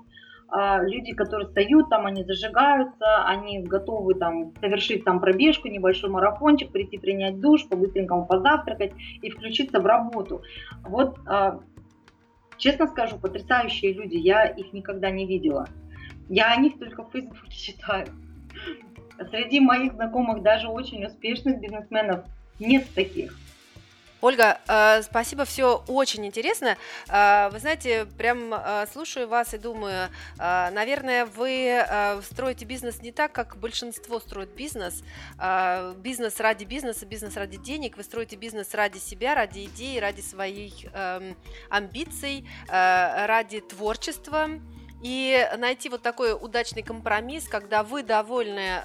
люди, 0.52 1.14
которые 1.14 1.48
встают, 1.48 1.89
там 1.89 2.06
они 2.06 2.24
зажигаются, 2.24 3.26
они 3.26 3.60
готовы 3.60 4.16
там 4.16 4.54
совершить 4.60 5.04
там 5.04 5.20
пробежку, 5.20 5.68
небольшой 5.68 6.10
марафончик, 6.10 6.72
прийти 6.72 6.98
принять 6.98 7.39
душ, 7.39 7.68
по-быстренькому 7.68 8.26
позавтракать 8.26 8.93
и 9.22 9.30
включиться 9.30 9.80
в 9.80 9.86
работу. 9.86 10.43
Вот, 10.84 11.18
а, 11.26 11.60
честно 12.58 12.88
скажу, 12.88 13.18
потрясающие 13.18 13.93
люди, 13.93 14.16
я 14.16 14.46
их 14.46 14.72
никогда 14.74 15.10
не 15.10 15.26
видела. 15.26 15.68
Я 16.30 16.54
о 16.54 16.58
них 16.58 16.80
только 16.80 17.04
в 17.04 17.12
Фейсбуке 17.12 17.52
читаю. 17.52 18.08
Среди 19.30 19.60
моих 19.60 19.93
знакомых 19.93 20.41
даже 20.41 20.68
очень 20.68 21.06
успешных 21.06 21.60
бизнесменов 21.60 22.26
нет 22.60 22.86
таких. 22.93 23.38
Ольга, 24.26 24.59
э, 24.67 25.03
спасибо, 25.03 25.45
все 25.45 25.84
очень 25.88 26.26
интересно. 26.26 26.78
Э, 27.09 27.49
вы 27.51 27.59
знаете, 27.59 28.07
прям 28.17 28.55
э, 28.55 28.88
слушаю 28.91 29.28
вас 29.28 29.53
и 29.53 29.59
думаю, 29.59 30.09
наверное, 30.39 31.28
вы 31.28 31.86
строите 32.23 32.65
бизнес 32.65 33.03
не 33.03 33.11
так, 33.11 33.34
как 33.34 33.57
большинство 33.57 34.19
строит 34.19 34.49
бизнес. 34.49 35.03
Бизнес 35.97 36.39
ради 36.39 36.63
бизнеса, 36.63 37.05
бизнес 37.05 37.38
ради 37.38 37.57
денег. 37.57 37.97
Вы 37.97 38.03
строите 38.03 38.36
бизнес 38.36 38.73
ради 38.73 38.97
себя, 38.97 39.36
ради 39.36 39.65
идеи, 39.65 39.99
ради 39.99 40.21
своих 40.21 40.73
эм, 40.93 41.38
амбиций, 41.69 42.47
ради 42.67 43.61
творчества. 43.61 44.49
И 45.03 45.49
найти 45.57 45.89
вот 45.89 46.01
такой 46.01 46.34
удачный 46.34 46.82
компромисс, 46.82 47.47
когда 47.47 47.84
вы 47.84 48.01
довольны 48.03 48.82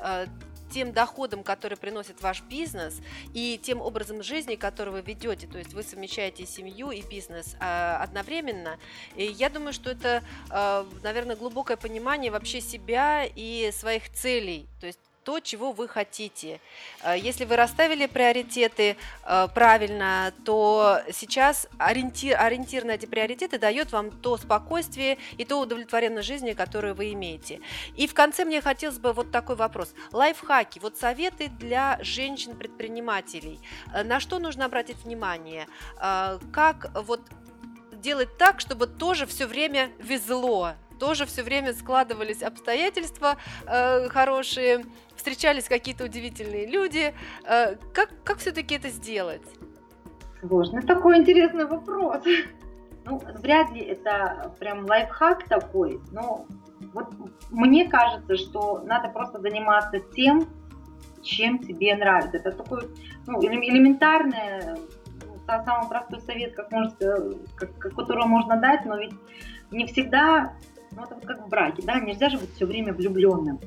тем 0.71 0.93
доходом, 0.93 1.43
который 1.43 1.77
приносит 1.77 2.23
ваш 2.23 2.43
бизнес, 2.43 3.01
и 3.35 3.61
тем 3.63 3.81
образом 3.81 4.23
жизни, 4.23 4.55
который 4.55 4.91
вы 4.93 5.03
ведете. 5.03 5.47
То 5.47 5.59
есть 5.59 5.75
вы 5.75 5.83
совмещаете 5.83 6.47
семью 6.47 6.91
и 6.91 7.03
бизнес 7.03 7.57
а, 7.61 7.99
одновременно. 8.03 8.79
И 9.17 9.25
я 9.25 9.51
думаю, 9.51 9.73
что 9.73 9.91
это, 9.91 10.23
а, 10.49 10.87
наверное, 11.03 11.37
глубокое 11.37 11.77
понимание 11.77 12.31
вообще 12.31 12.61
себя 12.61 13.25
и 13.25 13.71
своих 13.73 14.11
целей. 14.11 14.67
То 14.81 14.87
есть 14.87 15.01
то, 15.25 15.41
чего 15.41 15.73
вы 15.73 15.89
хотите. 15.89 16.61
Э, 17.03 17.17
если 17.19 17.45
вы 17.45 17.57
расставили 17.57 18.07
приоритеты 18.07 18.97
э, 19.25 19.49
правильно, 19.55 20.33
то 20.45 21.01
сейчас 21.13 21.69
ориентир, 21.79 22.39
ориентир 22.39 22.85
на 22.85 22.93
эти 22.93 23.07
приоритеты 23.07 23.59
дает 23.59 23.93
вам 23.93 24.11
то 24.11 24.37
спокойствие 24.37 25.19
и 25.37 25.45
то 25.45 25.61
удовлетворенность 25.61 26.27
жизни, 26.27 26.53
которое 26.53 26.95
вы 26.95 27.13
имеете. 27.13 27.61
И 27.97 28.07
в 28.07 28.15
конце 28.15 28.45
мне 28.45 28.61
хотелось 28.61 28.99
бы 28.99 29.13
вот 29.13 29.31
такой 29.31 29.57
вопрос. 29.57 29.95
Лайфхаки, 30.13 30.79
вот 30.79 30.97
советы 30.97 31.49
для 31.49 31.99
женщин-предпринимателей. 32.03 33.61
Э, 33.93 34.03
на 34.03 34.21
что 34.21 34.39
нужно 34.39 34.65
обратить 34.65 34.97
внимание? 35.05 35.67
Как 36.53 36.91
вот 36.95 37.21
делать 37.93 38.37
так, 38.39 38.61
чтобы 38.61 38.87
тоже 38.87 39.27
все 39.27 39.47
время 39.47 39.91
везло, 39.99 40.75
тоже 41.01 41.25
все 41.27 41.43
время 41.43 41.73
складывались 41.73 42.43
обстоятельства 42.43 43.37
э, 43.67 44.09
хорошие, 44.09 44.85
встречались 45.17 45.65
какие-то 45.65 46.05
удивительные 46.05 46.67
люди. 46.67 47.15
Э, 47.45 47.77
как, 47.93 48.11
как 48.23 48.39
все-таки 48.39 48.77
это 48.77 48.91
сделать? 48.91 49.43
Сложный 50.41 50.83
такой 50.83 51.19
интересный 51.19 51.65
вопрос. 51.67 52.23
Ну, 53.07 53.21
вряд 53.41 53.73
ли 53.73 53.81
это 53.81 54.55
прям 54.61 54.85
лайфхак 54.85 55.49
такой, 55.49 56.01
но 56.13 56.47
вот 56.93 57.09
мне 57.51 57.89
кажется, 57.89 58.37
что 58.37 58.83
надо 58.85 59.09
просто 59.09 59.41
заниматься 59.41 60.01
тем, 60.15 60.47
чем 61.23 61.59
тебе 61.59 61.97
нравится. 61.97 62.37
Это 62.37 62.53
такой 62.53 62.89
ну, 63.27 63.43
элементарный, 63.43 64.77
ну, 65.27 65.39
самый 65.47 65.89
простой 65.89 66.21
совет, 66.21 66.55
как 66.55 66.71
может, 66.71 66.95
как, 67.57 67.95
которого 67.97 68.27
можно 68.27 68.57
дать, 68.57 68.85
но 68.85 68.99
ведь 68.99 69.15
не 69.71 69.87
всегда, 69.87 70.53
ну 70.93 71.05
это 71.05 71.15
вот 71.15 71.27
как 71.27 71.47
в 71.47 71.49
браке, 71.49 71.83
да, 71.83 72.01
нельзя 72.01 72.29
же 72.29 72.39
быть 72.39 72.55
все 72.55 72.67
время 72.67 72.93
влюбленным. 72.93 73.59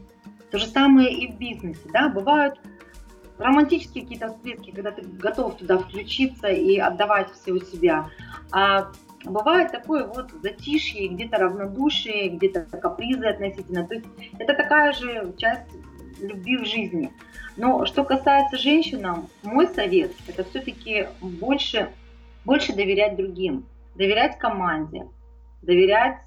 То 0.52 0.60
же 0.60 0.68
самое 0.68 1.12
и 1.12 1.32
в 1.32 1.38
бизнесе, 1.38 1.82
да, 1.92 2.10
бывают 2.10 2.60
романтические 3.38 4.04
какие-то 4.04 4.30
всплески, 4.30 4.72
когда 4.72 4.92
ты 4.92 5.02
готов 5.02 5.58
туда 5.58 5.78
включиться 5.78 6.48
и 6.48 6.78
отдавать 6.78 7.32
все 7.32 7.54
у 7.54 7.60
себя. 7.60 8.10
А 8.52 8.92
бывает 9.26 9.72
такое 9.72 10.06
вот 10.06 10.32
затишье, 10.42 11.08
где-то 11.08 11.38
равнодушие, 11.38 12.30
где-то 12.30 12.66
капризы 12.78 13.26
относительно. 13.26 13.88
То 13.88 13.96
есть 13.96 14.06
это 14.38 14.54
такая 14.54 14.92
же 14.94 15.34
часть 15.38 15.68
любви 16.22 16.58
в 16.58 16.66
жизни. 16.66 17.12
Но 17.58 17.86
что 17.86 18.04
касается 18.04 18.58
женщинам, 18.58 19.28
мой 19.44 19.68
совет– 19.68 20.12
это 20.28 20.44
все-таки 20.44 21.08
больше, 21.22 21.90
больше 22.46 22.74
доверять 22.74 23.16
другим, 23.16 23.66
доверять 23.96 24.38
команде, 24.40 25.08
доверять 25.62 26.20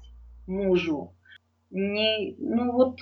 мужу. 0.47 1.13
Не, 1.69 2.35
ну 2.39 2.71
вот 2.71 2.99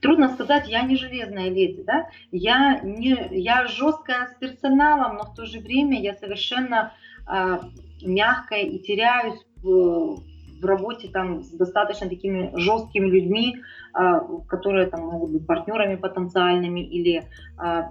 Трудно 0.00 0.28
сказать, 0.28 0.68
я 0.68 0.82
не 0.82 0.96
железная 0.96 1.48
леди, 1.48 1.82
да? 1.82 2.08
я, 2.30 2.80
не, 2.82 3.28
я 3.32 3.66
жесткая 3.66 4.28
с 4.28 4.34
персоналом, 4.38 5.16
но 5.16 5.24
в 5.24 5.34
то 5.34 5.44
же 5.44 5.58
время 5.58 6.00
я 6.00 6.14
совершенно 6.14 6.92
э, 7.28 7.58
мягкая 8.02 8.62
и 8.62 8.78
теряюсь 8.78 9.40
в, 9.62 10.22
работе 10.62 11.08
там, 11.08 11.42
с 11.42 11.50
достаточно 11.50 12.08
такими 12.08 12.52
жесткими 12.54 13.06
людьми, 13.06 13.56
э, 13.98 14.20
которые 14.48 14.86
там, 14.86 15.00
могут 15.00 15.32
быть 15.32 15.46
партнерами 15.46 15.96
потенциальными 15.96 16.80
или 16.80 17.24
э, 17.60 17.82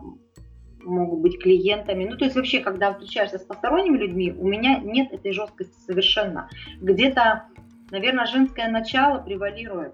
могут 0.84 1.20
быть 1.20 1.41
клиентами. 1.41 2.05
Ну, 2.05 2.16
то 2.16 2.24
есть 2.24 2.38
вообще, 2.38 2.62
когда 2.62 2.93
встречаешься 2.93 3.39
с 3.39 3.43
посторонними 3.43 3.97
людьми, 3.97 4.32
у 4.32 4.47
меня 4.47 4.80
нет 4.80 5.12
этой 5.12 5.34
жесткости 5.34 5.78
совершенно. 5.86 6.49
Где-то, 6.80 7.43
наверное, 7.92 8.26
женское 8.26 8.68
начало 8.70 9.20
превалирует. 9.20 9.94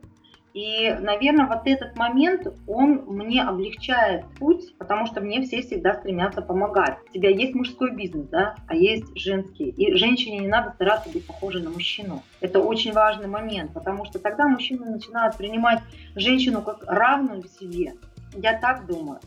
И, 0.54 0.92
наверное, 1.02 1.46
вот 1.46 1.62
этот 1.66 1.96
момент, 1.98 2.48
он 2.66 3.04
мне 3.06 3.44
облегчает 3.44 4.26
путь, 4.40 4.76
потому 4.80 5.06
что 5.06 5.22
мне 5.22 5.44
все 5.44 5.62
всегда 5.62 5.94
стремятся 5.94 6.42
помогать. 6.42 6.98
У 7.08 7.14
тебя 7.14 7.30
есть 7.30 7.54
мужской 7.54 7.94
бизнес, 7.94 8.28
да, 8.30 8.56
а 8.68 8.74
есть 8.74 9.16
женский. 9.16 9.70
И 9.70 9.94
женщине 9.94 10.40
не 10.40 10.48
надо 10.48 10.72
стараться 10.72 11.10
быть 11.10 11.28
похожей 11.28 11.62
на 11.62 11.70
мужчину. 11.70 12.24
Это 12.42 12.60
очень 12.60 12.92
важный 12.92 13.28
момент, 13.28 13.72
потому 13.72 14.06
что 14.06 14.18
тогда 14.18 14.48
мужчины 14.48 14.90
начинают 14.90 15.38
принимать 15.38 15.80
женщину 16.16 16.64
как 16.64 16.84
равную 16.88 17.44
в 17.44 17.48
себе. 17.48 17.94
Я 18.34 18.60
так 18.60 18.88
думаю. 18.88 19.20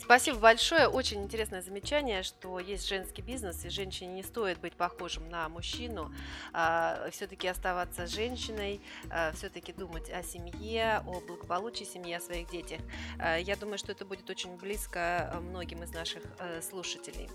Спасибо 0.00 0.38
большое. 0.38 0.86
Очень 0.86 1.22
интересное 1.22 1.62
замечание, 1.62 2.22
что 2.22 2.60
есть 2.60 2.86
женский 2.86 3.22
бизнес, 3.22 3.64
и 3.64 3.70
женщине 3.70 4.14
не 4.14 4.22
стоит 4.22 4.58
быть 4.58 4.74
похожим 4.74 5.28
на 5.30 5.48
мужчину, 5.48 6.12
а, 6.52 7.08
все-таки 7.10 7.48
оставаться 7.48 8.06
женщиной, 8.06 8.82
а, 9.10 9.32
все-таки 9.32 9.72
думать 9.72 10.10
о 10.10 10.22
семье, 10.22 11.02
о 11.06 11.20
благополучии 11.20 11.84
семьи, 11.84 12.12
о 12.12 12.20
своих 12.20 12.50
детях. 12.50 12.80
А, 13.18 13.36
я 13.38 13.56
думаю, 13.56 13.78
что 13.78 13.92
это 13.92 14.04
будет 14.04 14.28
очень 14.28 14.56
близко 14.56 15.34
многим 15.40 15.82
из 15.82 15.92
наших 15.92 16.22
э, 16.38 16.60
слушателей. 16.60 17.28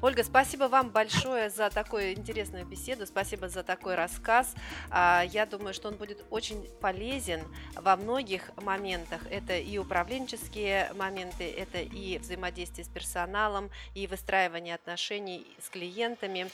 Ольга, 0.00 0.22
спасибо 0.22 0.64
вам 0.64 0.90
большое 0.90 1.50
за 1.50 1.70
такую 1.70 2.12
интересную 2.12 2.64
беседу, 2.64 3.06
спасибо 3.06 3.48
за 3.48 3.62
такой 3.62 3.94
рассказ. 3.94 4.54
Я 4.90 5.46
думаю, 5.50 5.74
что 5.74 5.88
он 5.88 5.96
будет 5.96 6.24
очень 6.30 6.62
полезен 6.80 7.42
во 7.74 7.96
многих 7.96 8.50
моментах. 8.56 9.20
Это 9.30 9.56
и 9.56 9.78
управленческие 9.78 10.92
моменты, 10.94 11.50
это 11.50 11.78
и 11.78 11.95
взаимодействие 12.20 12.84
с 12.84 12.88
персоналом, 12.88 13.70
и 13.94 14.06
выстраивание 14.06 14.74
отношений 14.74 15.46
с 15.58 15.68
клиентами. 15.68 16.46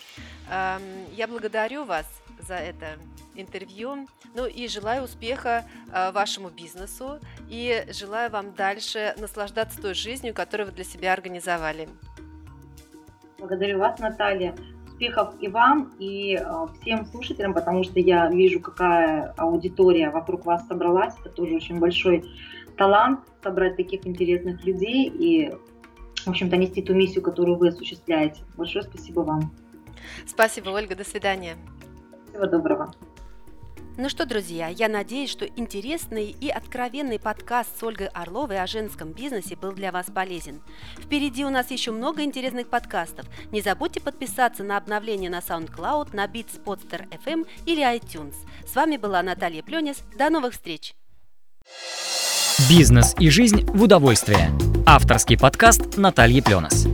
Я 0.49 1.27
благодарю 1.29 1.85
вас 1.85 2.07
за 2.41 2.55
это 2.55 2.99
интервью. 3.35 4.07
Ну 4.35 4.47
и 4.47 4.69
желаю 4.69 5.05
успеха 5.05 5.65
э, 5.93 6.13
вашему 6.13 6.51
бизнесу 6.51 7.19
и 7.49 7.85
желаю 7.91 8.31
вам 8.31 8.55
дальше 8.55 9.15
наслаждаться 9.19 9.81
той 9.81 9.95
жизнью, 9.95 10.35
которую 10.35 10.69
вы 10.69 10.73
для 10.75 10.85
себя 10.85 11.13
организовали. 11.13 11.89
Благодарю 13.39 13.79
вас, 13.79 13.99
Наталья. 13.99 14.55
Успехов 14.87 15.35
и 15.41 15.49
вам, 15.49 15.93
и 15.99 16.37
э, 16.37 16.67
всем 16.81 17.07
слушателям, 17.07 17.55
потому 17.55 17.83
что 17.85 17.99
я 17.99 18.31
вижу, 18.31 18.61
какая 18.61 19.35
аудитория 19.37 20.11
вокруг 20.11 20.47
вас 20.47 20.67
собралась. 20.67 21.15
Это 21.21 21.31
тоже 21.31 21.57
очень 21.57 21.79
большой 21.79 22.25
талант 22.77 23.21
собрать 23.43 23.77
таких 23.77 24.07
интересных 24.07 24.65
людей 24.65 25.09
и, 25.09 25.51
в 26.25 26.29
общем-то, 26.29 26.57
нести 26.57 26.83
ту 26.83 26.95
миссию, 26.95 27.23
которую 27.23 27.57
вы 27.59 27.69
осуществляете. 27.69 28.43
Большое 28.57 28.85
спасибо 28.85 29.21
вам. 29.21 29.53
Спасибо, 30.27 30.71
Ольга. 30.71 30.95
До 30.95 31.05
свидания. 31.05 31.57
Всего 32.31 32.47
доброго. 32.47 32.93
Ну 33.99 34.09
что, 34.09 34.25
друзья, 34.25 34.69
я 34.69 34.89
надеюсь, 34.89 35.29
что 35.29 35.45
интересный 35.45 36.31
и 36.31 36.49
откровенный 36.49 37.19
подкаст 37.19 37.79
с 37.79 37.83
Ольгой 37.83 38.07
Орловой 38.07 38.59
о 38.59 38.67
женском 38.67 39.13
бизнесе 39.13 39.55
был 39.55 39.73
для 39.73 39.93
вас 39.93 40.07
полезен. 40.07 40.63
Впереди 40.97 41.45
у 41.45 41.51
нас 41.51 41.71
еще 41.71 41.91
много 41.91 42.23
интересных 42.23 42.69
подкастов. 42.69 43.27
Не 43.51 43.61
забудьте 43.61 44.01
подписаться 44.01 44.65
на 44.65 44.79
обновление 44.79 45.29
на 45.29 45.41
SoundCloud, 45.41 46.17
на 46.17 46.25
BeatSpotster 46.25 47.07
FM 47.23 47.47
или 47.67 47.83
iTunes. 47.83 48.35
С 48.67 48.75
вами 48.75 48.97
была 48.97 49.23
Наталья 49.23 49.63
Пленис. 49.63 50.03
До 50.17 50.31
новых 50.31 50.55
встреч! 50.55 50.95
Бизнес 52.69 53.15
и 53.19 53.31
жизнь 53.31 53.65
в 53.65 53.83
удовольствие. 53.83 54.51
Авторский 54.85 55.39
подкаст 55.39 55.97
Натальи 55.97 56.41
Пленос. 56.41 56.87